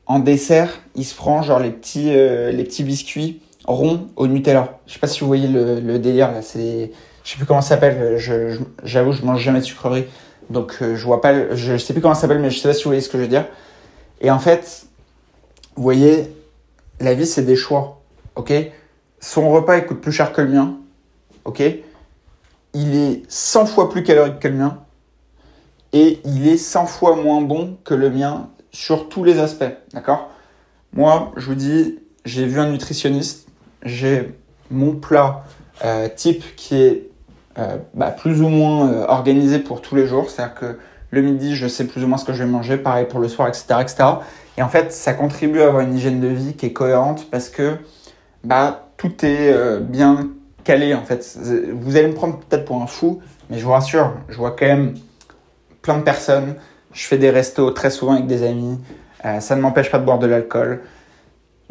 [0.05, 4.79] en dessert, il se prend genre les petits, les petits biscuits ronds au Nutella.
[4.87, 6.91] Je sais pas si vous voyez le, délire là, c'est,
[7.25, 8.17] je sais plus comment ça s'appelle.
[8.17, 10.05] Je, j'avoue, je, mange jamais de sucrerie,
[10.49, 12.85] donc je vois pas, je, sais plus comment ça s'appelle, mais je sais pas si
[12.85, 13.45] vous voyez ce que je veux dire.
[14.21, 14.85] Et en fait,
[15.75, 16.33] vous voyez,
[17.01, 18.01] la vie c'est des choix,
[18.37, 18.53] ok?
[19.23, 20.75] Son repas coûte plus cher que le mien,
[21.45, 21.63] ok?
[22.73, 24.79] Il est 100 fois plus calorique que le mien
[25.93, 30.29] et il est 100 fois moins bon que le mien sur tous les aspects, d'accord?
[30.91, 33.47] Moi, je vous dis, j'ai vu un nutritionniste,
[33.83, 34.37] j'ai
[34.69, 35.45] mon plat
[35.85, 37.09] euh, type qui est
[37.57, 40.79] euh, bah, plus ou moins euh, organisé pour tous les jours, c'est-à-dire que
[41.11, 43.29] le midi, je sais plus ou moins ce que je vais manger, pareil pour le
[43.29, 44.03] soir, etc., etc.
[44.57, 47.47] Et en fait, ça contribue à avoir une hygiène de vie qui est cohérente parce
[47.47, 47.77] que
[48.43, 50.29] bah, tout est bien
[50.63, 51.37] calé, en fait.
[51.73, 54.65] Vous allez me prendre peut-être pour un fou, mais je vous rassure, je vois quand
[54.65, 54.95] même
[55.81, 56.55] plein de personnes.
[56.93, 58.79] Je fais des restos très souvent avec des amis.
[59.25, 60.81] Euh, ça ne m'empêche pas de boire de l'alcool.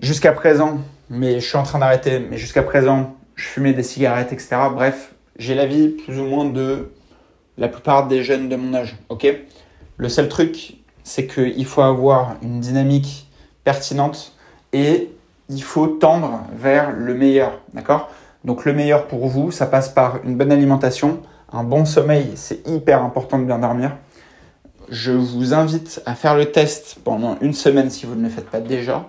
[0.01, 4.33] Jusqu'à présent, mais je suis en train d'arrêter, mais jusqu'à présent, je fumais des cigarettes,
[4.33, 4.57] etc.
[4.73, 6.93] Bref, j'ai la vie plus ou moins de
[7.57, 8.97] la plupart des jeunes de mon âge.
[9.09, 9.27] Ok?
[9.97, 13.29] Le seul truc, c'est qu'il faut avoir une dynamique
[13.65, 14.35] pertinente
[14.73, 15.11] et
[15.53, 17.53] il faut tendre vers le meilleur.
[17.75, 18.11] D'accord?
[18.45, 21.21] Donc le meilleur pour vous, ça passe par une bonne alimentation,
[21.53, 23.93] un bon sommeil, c'est hyper important de bien dormir.
[24.89, 28.51] Je vous invite à faire le test pendant une semaine si vous ne le faites
[28.51, 29.07] pas déjà.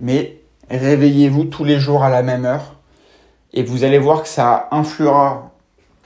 [0.00, 2.74] Mais réveillez-vous tous les jours à la même heure.
[3.54, 5.50] Et vous allez voir que ça influera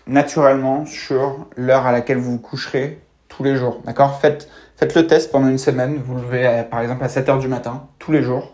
[0.07, 3.81] naturellement sur l'heure à laquelle vous vous coucherez tous les jours.
[3.85, 4.21] D'accord?
[4.21, 6.01] Faites, faites le test pendant une semaine.
[6.05, 8.53] Vous levez par exemple à 7 heures du matin, tous les jours.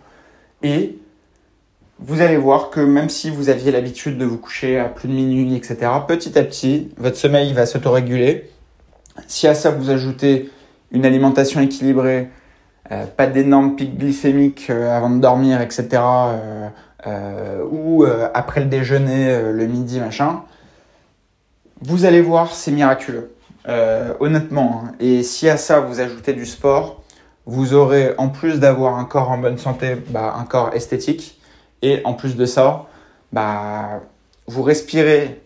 [0.62, 0.98] Et
[1.98, 5.14] vous allez voir que même si vous aviez l'habitude de vous coucher à plus de
[5.14, 8.50] minuit, etc., petit à petit, votre sommeil va s'autoréguler.
[9.28, 10.50] Si à ça vous ajoutez
[10.90, 12.28] une alimentation équilibrée,
[12.90, 16.02] euh, pas d'énormes pics glycémiques euh, avant de dormir, etc.,
[17.06, 20.42] euh, ou après le déjeuner, le midi, machin,
[21.80, 23.34] vous allez voir, c'est miraculeux.
[24.20, 24.84] honnêtement.
[24.84, 24.92] Hein.
[25.00, 27.01] Et si à ça vous ajoutez du sport,
[27.46, 31.40] vous aurez, en plus d'avoir un corps en bonne santé, bah, un corps esthétique.
[31.82, 32.86] Et en plus de ça,
[33.32, 34.00] bah,
[34.46, 35.42] vous respirez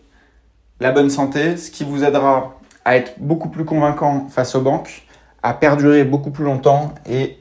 [0.79, 2.55] la bonne santé, ce qui vous aidera
[2.85, 5.03] à être beaucoup plus convaincant face aux banques,
[5.43, 7.39] à perdurer beaucoup plus longtemps et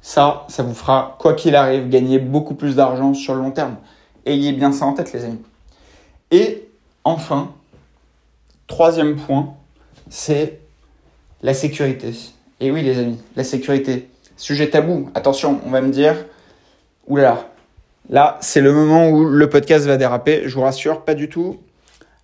[0.00, 3.76] ça, ça vous fera, quoi qu'il arrive, gagner beaucoup plus d'argent sur le long terme.
[4.24, 5.42] Ayez bien ça en tête, les amis.
[6.30, 6.68] Et
[7.04, 7.52] enfin,
[8.66, 9.54] troisième point,
[10.08, 10.60] c'est
[11.42, 12.12] la sécurité.
[12.60, 14.08] Et oui, les amis, la sécurité.
[14.36, 15.10] Sujet tabou.
[15.14, 16.16] Attention, on va me dire,
[17.06, 17.48] oulala,
[18.10, 20.42] là, c'est le moment où le podcast va déraper.
[20.46, 21.58] Je vous rassure, pas du tout.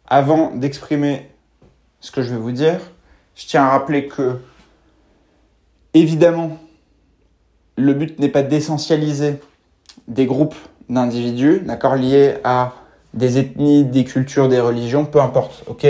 [0.06, 1.28] Avant d'exprimer
[2.00, 2.80] ce que je vais vous dire,
[3.36, 4.38] je tiens à rappeler que,
[5.94, 6.58] évidemment,
[7.76, 9.40] le but n'est pas d'essentialiser
[10.08, 10.56] des groupes
[10.88, 12.74] d'individus, d'accord, liés à
[13.14, 15.86] des ethnies, des cultures, des religions, peu importe, ok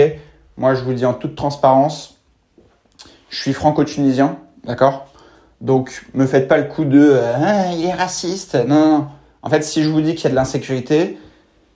[0.57, 2.14] Moi, je vous dis en toute transparence,
[3.35, 5.07] je suis franco-tunisien, d'accord?
[5.59, 8.55] Donc, me faites pas le coup de euh, ah, il est raciste.
[8.55, 9.07] Non, non,
[9.41, 11.17] En fait, si je vous dis qu'il y a de l'insécurité,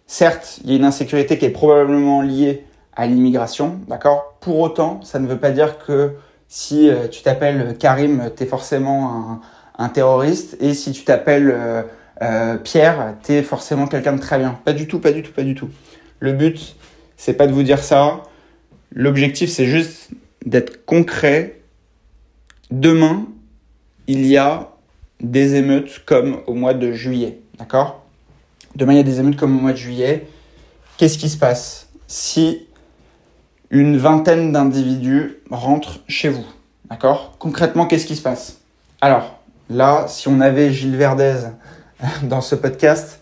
[0.08, 4.38] certes, il y a une insécurité qui est probablement liée à l'immigration, d'accord?
[4.40, 6.14] Pour autant, ça ne veut pas dire que
[6.48, 9.42] si euh, tu t'appelles Karim, tu es forcément
[9.78, 11.54] un, terroriste, et si tu t'appelles
[12.22, 14.58] euh, Pierre, tu es forcément quelqu'un de très bien.
[14.64, 15.70] Pas du tout, pas du tout, pas du tout.
[16.20, 16.76] Le but,
[17.18, 18.24] c'est pas de vous dire ça.
[18.94, 20.10] L'objectif, c'est juste
[20.50, 21.62] d'être concret,
[22.72, 23.28] demain,
[24.08, 24.72] il y a
[25.22, 27.40] des émeutes comme au mois de juillet.
[27.60, 28.04] D'accord?
[28.76, 30.28] Demain, il y a des émeutes comme au mois de juillet.
[30.98, 32.66] Qu'est-ce qui se passe si
[33.70, 36.46] une vingtaine d'individus rentrent chez vous
[36.90, 37.36] D'accord?
[37.38, 38.58] Concrètement, qu'est-ce qui se passe?
[39.02, 41.42] Alors, là, si on avait Gilles Verdez
[42.24, 43.22] dans ce podcast,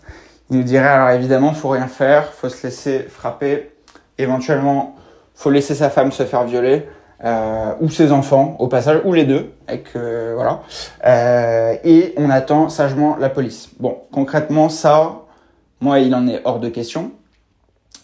[0.50, 3.70] il nous dirait alors évidemment, faut rien faire, faut se laisser frapper,
[4.16, 4.96] éventuellement,
[5.34, 6.86] faut laisser sa femme se faire violer.
[7.24, 10.60] Euh, ou ses enfants au passage, ou les deux, avec euh, voilà.
[11.04, 13.70] Euh, et on attend sagement la police.
[13.80, 15.22] Bon, concrètement, ça,
[15.80, 17.10] moi, il en est hors de question.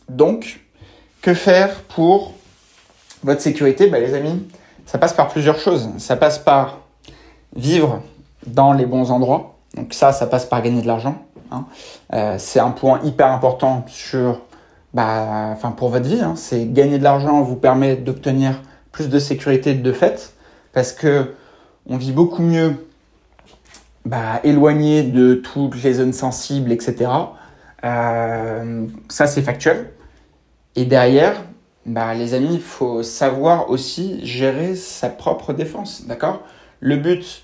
[0.09, 0.59] Donc,
[1.22, 2.33] que faire pour
[3.22, 3.87] votre sécurité?
[3.87, 4.48] Bah, Les amis,
[4.85, 5.90] ça passe par plusieurs choses.
[5.98, 6.81] Ça passe par
[7.55, 8.03] vivre
[8.48, 9.55] dans les bons endroits.
[9.77, 11.16] Donc ça, ça passe par gagner de l'argent.
[11.53, 11.66] Hein.
[12.38, 14.40] c'est un point hyper important sur,
[14.92, 16.20] bah, pour votre vie.
[16.20, 16.35] Hein.
[16.37, 18.61] C'est gagner de l'argent vous permet d'obtenir
[18.94, 20.35] plus de sécurité de fait,
[20.72, 21.35] parce que
[21.85, 22.87] on vit beaucoup mieux
[24.04, 27.11] bah, éloigné de toutes les zones sensibles, etc.
[27.83, 29.90] Euh, ça, c'est factuel.
[30.76, 31.42] Et derrière,
[31.87, 36.42] bah, les amis, il faut savoir aussi gérer sa propre défense, d'accord?
[36.78, 37.42] Le but,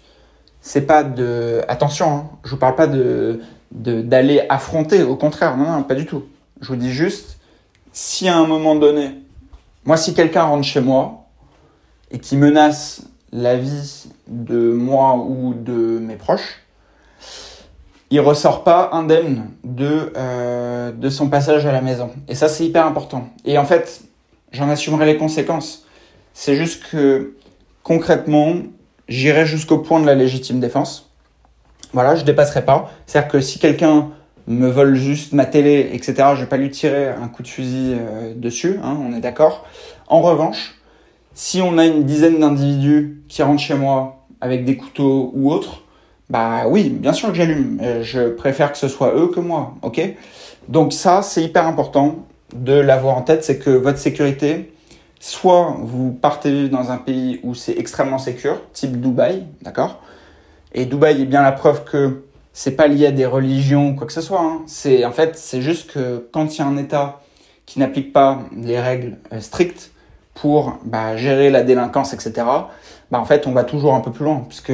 [0.60, 1.62] c'est pas de...
[1.66, 2.88] Attention, hein, je vous parle pas
[3.72, 6.22] d'aller affronter, au contraire, non, non, pas du tout.
[6.60, 7.40] Je vous dis juste,
[7.92, 9.16] si à un moment donné,
[9.84, 11.19] moi, si quelqu'un rentre chez moi,
[12.10, 16.62] et qui menace la vie de moi ou de mes proches,
[18.10, 22.10] il ressort pas indemne de, euh, de son passage à la maison.
[22.28, 23.28] Et ça, c'est hyper important.
[23.44, 24.02] Et en fait,
[24.50, 25.86] j'en assumerai les conséquences.
[26.34, 27.36] C'est juste que
[27.84, 28.54] concrètement,
[29.08, 31.10] j'irai jusqu'au point de la légitime défense.
[31.92, 32.90] Voilà, je dépasserai pas.
[33.06, 34.10] C'est-à-dire que si quelqu'un
[34.48, 37.96] me vole juste ma télé, etc., je vais pas lui tirer un coup de fusil
[37.96, 39.66] euh, dessus, hein, on est d'accord.
[40.08, 40.79] En revanche,
[41.34, 45.82] si on a une dizaine d'individus qui rentrent chez moi avec des couteaux ou autres,
[46.28, 47.78] bah oui, bien sûr que j'allume.
[47.82, 50.00] Euh, je préfère que ce soit eux que moi, ok?
[50.68, 54.72] Donc ça, c'est hyper important de l'avoir en tête, c'est que votre sécurité,
[55.18, 60.00] soit vous partez vivre dans un pays où c'est extrêmement sécur, type Dubaï, d'accord?
[60.72, 62.22] Et Dubaï est bien la preuve que
[62.52, 64.40] c'est pas lié à des religions ou quoi que ce soit.
[64.40, 64.62] Hein.
[64.66, 67.20] C'est en fait, c'est juste que quand il y a un État
[67.66, 69.92] qui n'applique pas les règles euh, strictes,
[70.40, 72.32] pour bah, gérer la délinquance, etc.,
[73.10, 74.44] bah, en fait, on va toujours un peu plus loin.
[74.48, 74.72] Puisque,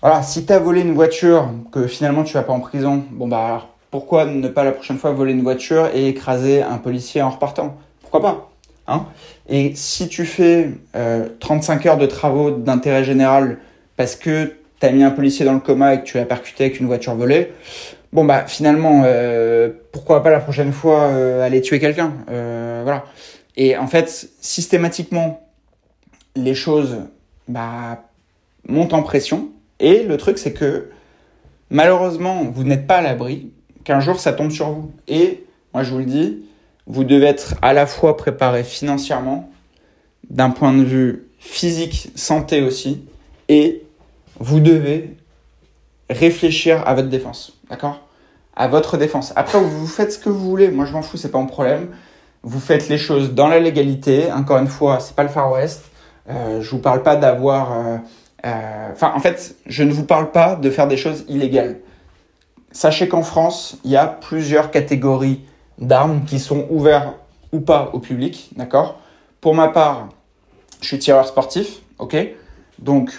[0.00, 3.28] voilà, si tu as volé une voiture, que finalement tu vas pas en prison, bon,
[3.28, 7.30] bah, pourquoi ne pas la prochaine fois voler une voiture et écraser un policier en
[7.30, 7.76] repartant?
[8.00, 8.50] Pourquoi pas
[8.86, 9.06] hein?
[9.48, 10.70] Et si tu fais
[11.40, 13.58] 35 euh, heures de travaux d'intérêt général
[13.96, 16.64] parce que tu as mis un policier dans le coma et que tu l'as percuté
[16.64, 17.52] avec une voiture volée,
[18.12, 23.04] bon bah finalement, euh, pourquoi pas la prochaine fois euh, aller tuer quelqu'un Voilà.
[23.56, 25.46] Et en fait, systématiquement,
[26.36, 26.98] les choses
[27.48, 28.02] bah,
[28.68, 29.50] montent en pression.
[29.80, 30.90] Et le truc, c'est que
[31.70, 33.52] malheureusement, vous n'êtes pas à l'abri
[33.84, 34.92] qu'un jour ça tombe sur vous.
[35.08, 36.44] Et moi, je vous le dis,
[36.86, 39.50] vous devez être à la fois préparé financièrement,
[40.30, 43.04] d'un point de vue physique, santé aussi,
[43.48, 43.82] et
[44.40, 45.16] vous devez
[46.08, 48.00] réfléchir à votre défense, d'accord?
[48.56, 49.32] À votre défense.
[49.36, 50.70] Après, vous faites ce que vous voulez.
[50.70, 51.88] Moi, je m'en fous, c'est pas mon problème.
[52.46, 54.30] Vous faites les choses dans la légalité.
[54.30, 55.82] Encore une fois, c'est pas le Far West.
[56.28, 57.72] Euh, je vous parle pas d'avoir.
[57.72, 57.96] Euh,
[58.44, 61.78] euh, enfin, en fait, je ne vous parle pas de faire des choses illégales.
[62.70, 65.40] Sachez qu'en France, il y a plusieurs catégories
[65.78, 67.16] d'armes qui sont ouvertes
[67.50, 69.00] ou pas au public, d'accord?
[69.40, 70.10] Pour ma part,
[70.82, 72.14] je suis tireur sportif, ok?
[72.78, 73.10] Donc,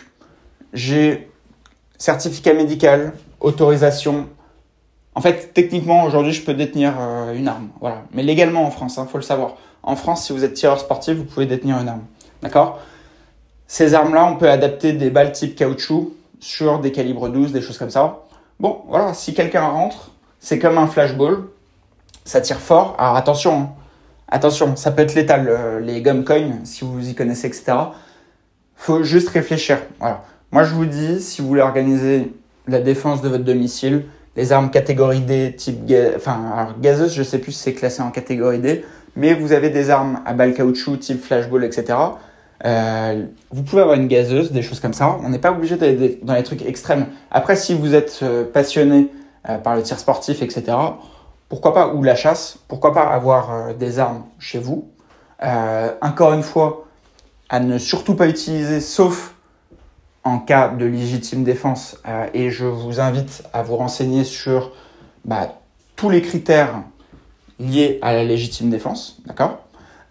[0.71, 1.31] j'ai
[1.97, 4.27] certificat médical, autorisation.
[5.15, 7.69] En fait, techniquement, aujourd'hui, je peux détenir euh, une arme.
[7.79, 8.03] Voilà.
[8.11, 9.55] Mais légalement en France, il hein, faut le savoir.
[9.81, 12.03] En France, si vous êtes tireur sportif, vous pouvez détenir une arme.
[12.41, 12.79] D'accord?
[13.67, 17.77] Ces armes-là, on peut adapter des balles type caoutchouc sur des calibres 12, des choses
[17.77, 18.25] comme ça.
[18.59, 21.45] Bon, voilà, si quelqu'un rentre, c'est comme un flashball.
[22.25, 22.95] Ça tire fort.
[22.97, 23.69] Alors attention, hein.
[24.27, 25.47] attention, ça peut être létal.
[25.47, 27.73] Euh, les gum coins, si vous y connaissez, etc.
[28.75, 29.79] Faut juste réfléchir.
[30.51, 32.31] Moi, je vous dis, si vous voulez organiser
[32.67, 34.05] la défense de votre domicile,
[34.35, 35.79] les armes catégorie D, type
[36.15, 38.83] enfin, alors, gazeuse, je sais plus si c'est classé en catégorie D,
[39.15, 41.97] mais vous avez des armes à balles caoutchouc, type flashball, etc.
[42.65, 45.17] Euh, vous pouvez avoir une gazeuse, des choses comme ça.
[45.23, 47.07] On n'est pas obligé d'aller dans les trucs extrêmes.
[47.31, 49.11] Après, si vous êtes euh, passionné
[49.49, 50.77] euh, par le tir sportif, etc.,
[51.47, 54.89] pourquoi pas, ou la chasse, pourquoi pas avoir des armes chez vous.
[56.01, 56.85] encore une fois,
[57.49, 59.34] à ne surtout pas utiliser, sauf
[60.25, 61.97] en cas de légitime défense.
[62.05, 64.73] Euh, et je vous invite à vous renseigner sur
[65.23, 65.59] bah,
[65.95, 66.81] tous les critères
[67.59, 69.19] liés à la légitime défense.
[69.25, 69.59] D'accord?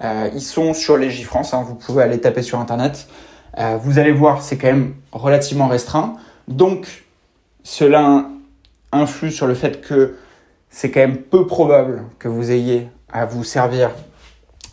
[0.03, 3.09] Euh, Ils sont sur Légifrance, hein, vous pouvez aller taper sur Internet.
[3.59, 6.17] Euh, vous allez voir, c'est quand même relativement restreint.
[6.49, 7.05] Donc,
[7.63, 8.27] cela
[8.93, 10.17] influe sur le fait que
[10.71, 13.91] c'est quand même peu probable que vous ayez à vous servir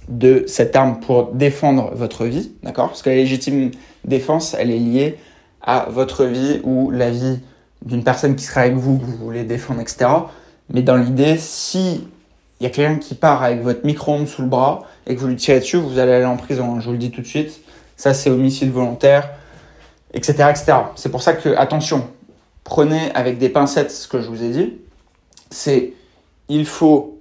[0.07, 2.89] de cette arme pour défendre votre vie, d'accord?
[2.89, 3.71] Parce que la légitime
[4.03, 5.17] défense, elle est liée
[5.63, 7.39] à votre vie ou la vie
[7.83, 10.09] d'une personne qui sera avec vous, que vous voulez défendre, etc.
[10.69, 12.07] Mais dans l'idée, si
[12.59, 15.27] il y a quelqu'un qui part avec votre micro-ondes sous le bras et que vous
[15.27, 16.75] lui tirez dessus, vous allez aller en prison.
[16.75, 17.59] Hein, je vous le dis tout de suite.
[17.97, 19.31] Ça, c'est homicide volontaire,
[20.13, 20.73] etc., etc.
[20.95, 22.07] C'est pour ça que, attention,
[22.63, 24.73] prenez avec des pincettes ce que je vous ai dit.
[25.49, 25.93] C'est,
[26.49, 27.19] il faut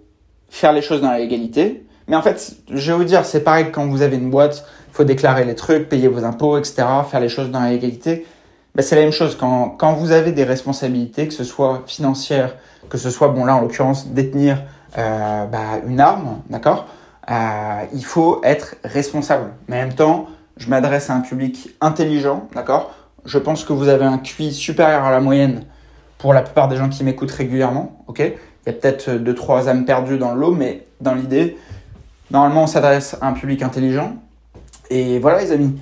[0.50, 1.86] faire les choses dans la légalité.
[2.10, 4.66] Mais en fait, je vais vous dire, c'est pareil que quand vous avez une boîte,
[4.88, 8.26] il faut déclarer les trucs, payer vos impôts, etc., faire les choses dans la légalité.
[8.74, 12.56] Ben, c'est la même chose quand, quand vous avez des responsabilités, que ce soit financières,
[12.88, 14.60] que ce soit, bon là en l'occurrence, détenir
[14.98, 16.88] euh, bah, une arme, d'accord
[17.30, 19.52] euh, Il faut être responsable.
[19.68, 22.92] Mais en même temps, je m'adresse à un public intelligent, d'accord
[23.24, 25.62] Je pense que vous avez un QI supérieur à la moyenne
[26.18, 28.32] pour la plupart des gens qui m'écoutent régulièrement, ok Il
[28.66, 31.56] y a peut-être deux, trois âmes perdues dans l'eau, mais dans l'idée,
[32.30, 34.16] normalement, on s'adresse à un public intelligent.
[34.90, 35.78] Et voilà les amis.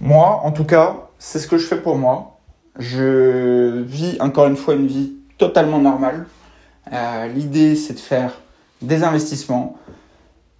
[0.00, 2.38] Moi, en tout cas, c'est ce que je fais pour moi.
[2.78, 6.26] Je vis encore une fois une vie totalement normale.
[6.92, 8.40] Euh, l'idée, c'est de faire
[8.82, 9.76] des investissements,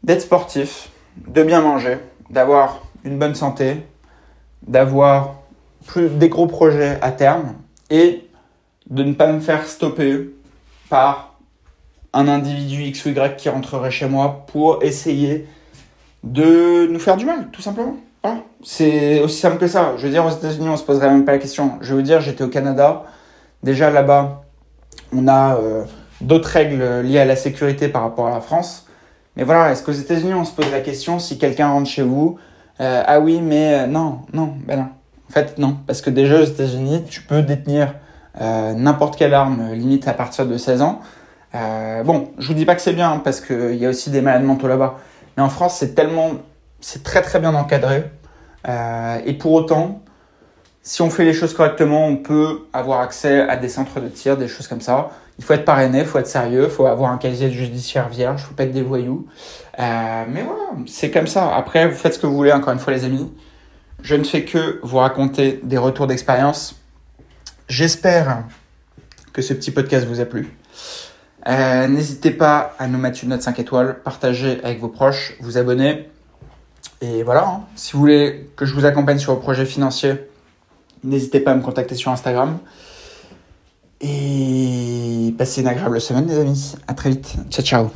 [0.02, 1.98] d'être sportif, de bien manger,
[2.28, 3.86] d'avoir une bonne santé,
[4.66, 5.36] d'avoir
[5.96, 7.54] des gros projets à terme
[7.88, 8.28] et
[8.88, 10.30] de ne pas me faire stopper
[10.88, 11.29] par
[12.12, 15.46] un individu X ou Y qui rentrerait chez moi pour essayer
[16.24, 17.96] de nous faire du mal, tout simplement.
[18.62, 19.94] C'est aussi simple que ça.
[19.96, 21.78] Je veux dire, aux États-Unis, on se poserait même pas la question.
[21.80, 23.04] Je veux dire, j'étais au Canada.
[23.62, 24.42] Déjà là-bas,
[25.14, 25.84] on a euh,
[26.20, 28.86] d'autres règles liées à la sécurité par rapport à la France.
[29.36, 32.38] Mais voilà, est-ce qu'aux États-Unis, on se pose la question si quelqu'un rentre chez vous
[32.80, 34.88] euh, Ah oui, mais euh, non, non, ben non.
[35.30, 35.78] En fait, non.
[35.86, 37.94] Parce que déjà aux États-Unis, tu peux détenir
[38.38, 41.00] n'importe quelle arme, limite à partir de 16 ans.
[41.52, 44.20] Bon, je vous dis pas que c'est bien, hein, parce qu'il y a aussi des
[44.20, 44.98] malades mentaux là-bas.
[45.36, 46.32] Mais en France, c'est tellement,
[46.80, 48.10] c'est très très bien encadré.
[48.68, 50.02] Euh, et pour autant,
[50.82, 54.36] si on fait les choses correctement, on peut avoir accès à des centres de tir,
[54.36, 55.10] des choses comme ça.
[55.38, 58.42] Il faut être parrainé, il faut être sérieux, il faut avoir un casier judiciaire vierge,
[58.42, 59.26] il faut pas être des voyous.
[59.78, 61.54] Euh, mais voilà, c'est comme ça.
[61.54, 63.32] Après, vous faites ce que vous voulez, encore une fois les amis.
[64.02, 66.80] Je ne fais que vous raconter des retours d'expérience.
[67.68, 68.44] J'espère
[69.32, 70.59] que ce petit podcast vous a plu.
[71.48, 75.58] Euh, n'hésitez pas à nous mettre une note 5 étoiles, partager avec vos proches, vous
[75.58, 76.08] abonner.
[77.00, 77.60] Et voilà, hein.
[77.76, 80.14] si vous voulez que je vous accompagne sur vos projets financiers,
[81.02, 82.58] n'hésitez pas à me contacter sur Instagram.
[84.02, 86.74] Et passez une agréable semaine les amis.
[86.88, 87.36] À très vite.
[87.50, 87.90] Ciao ciao.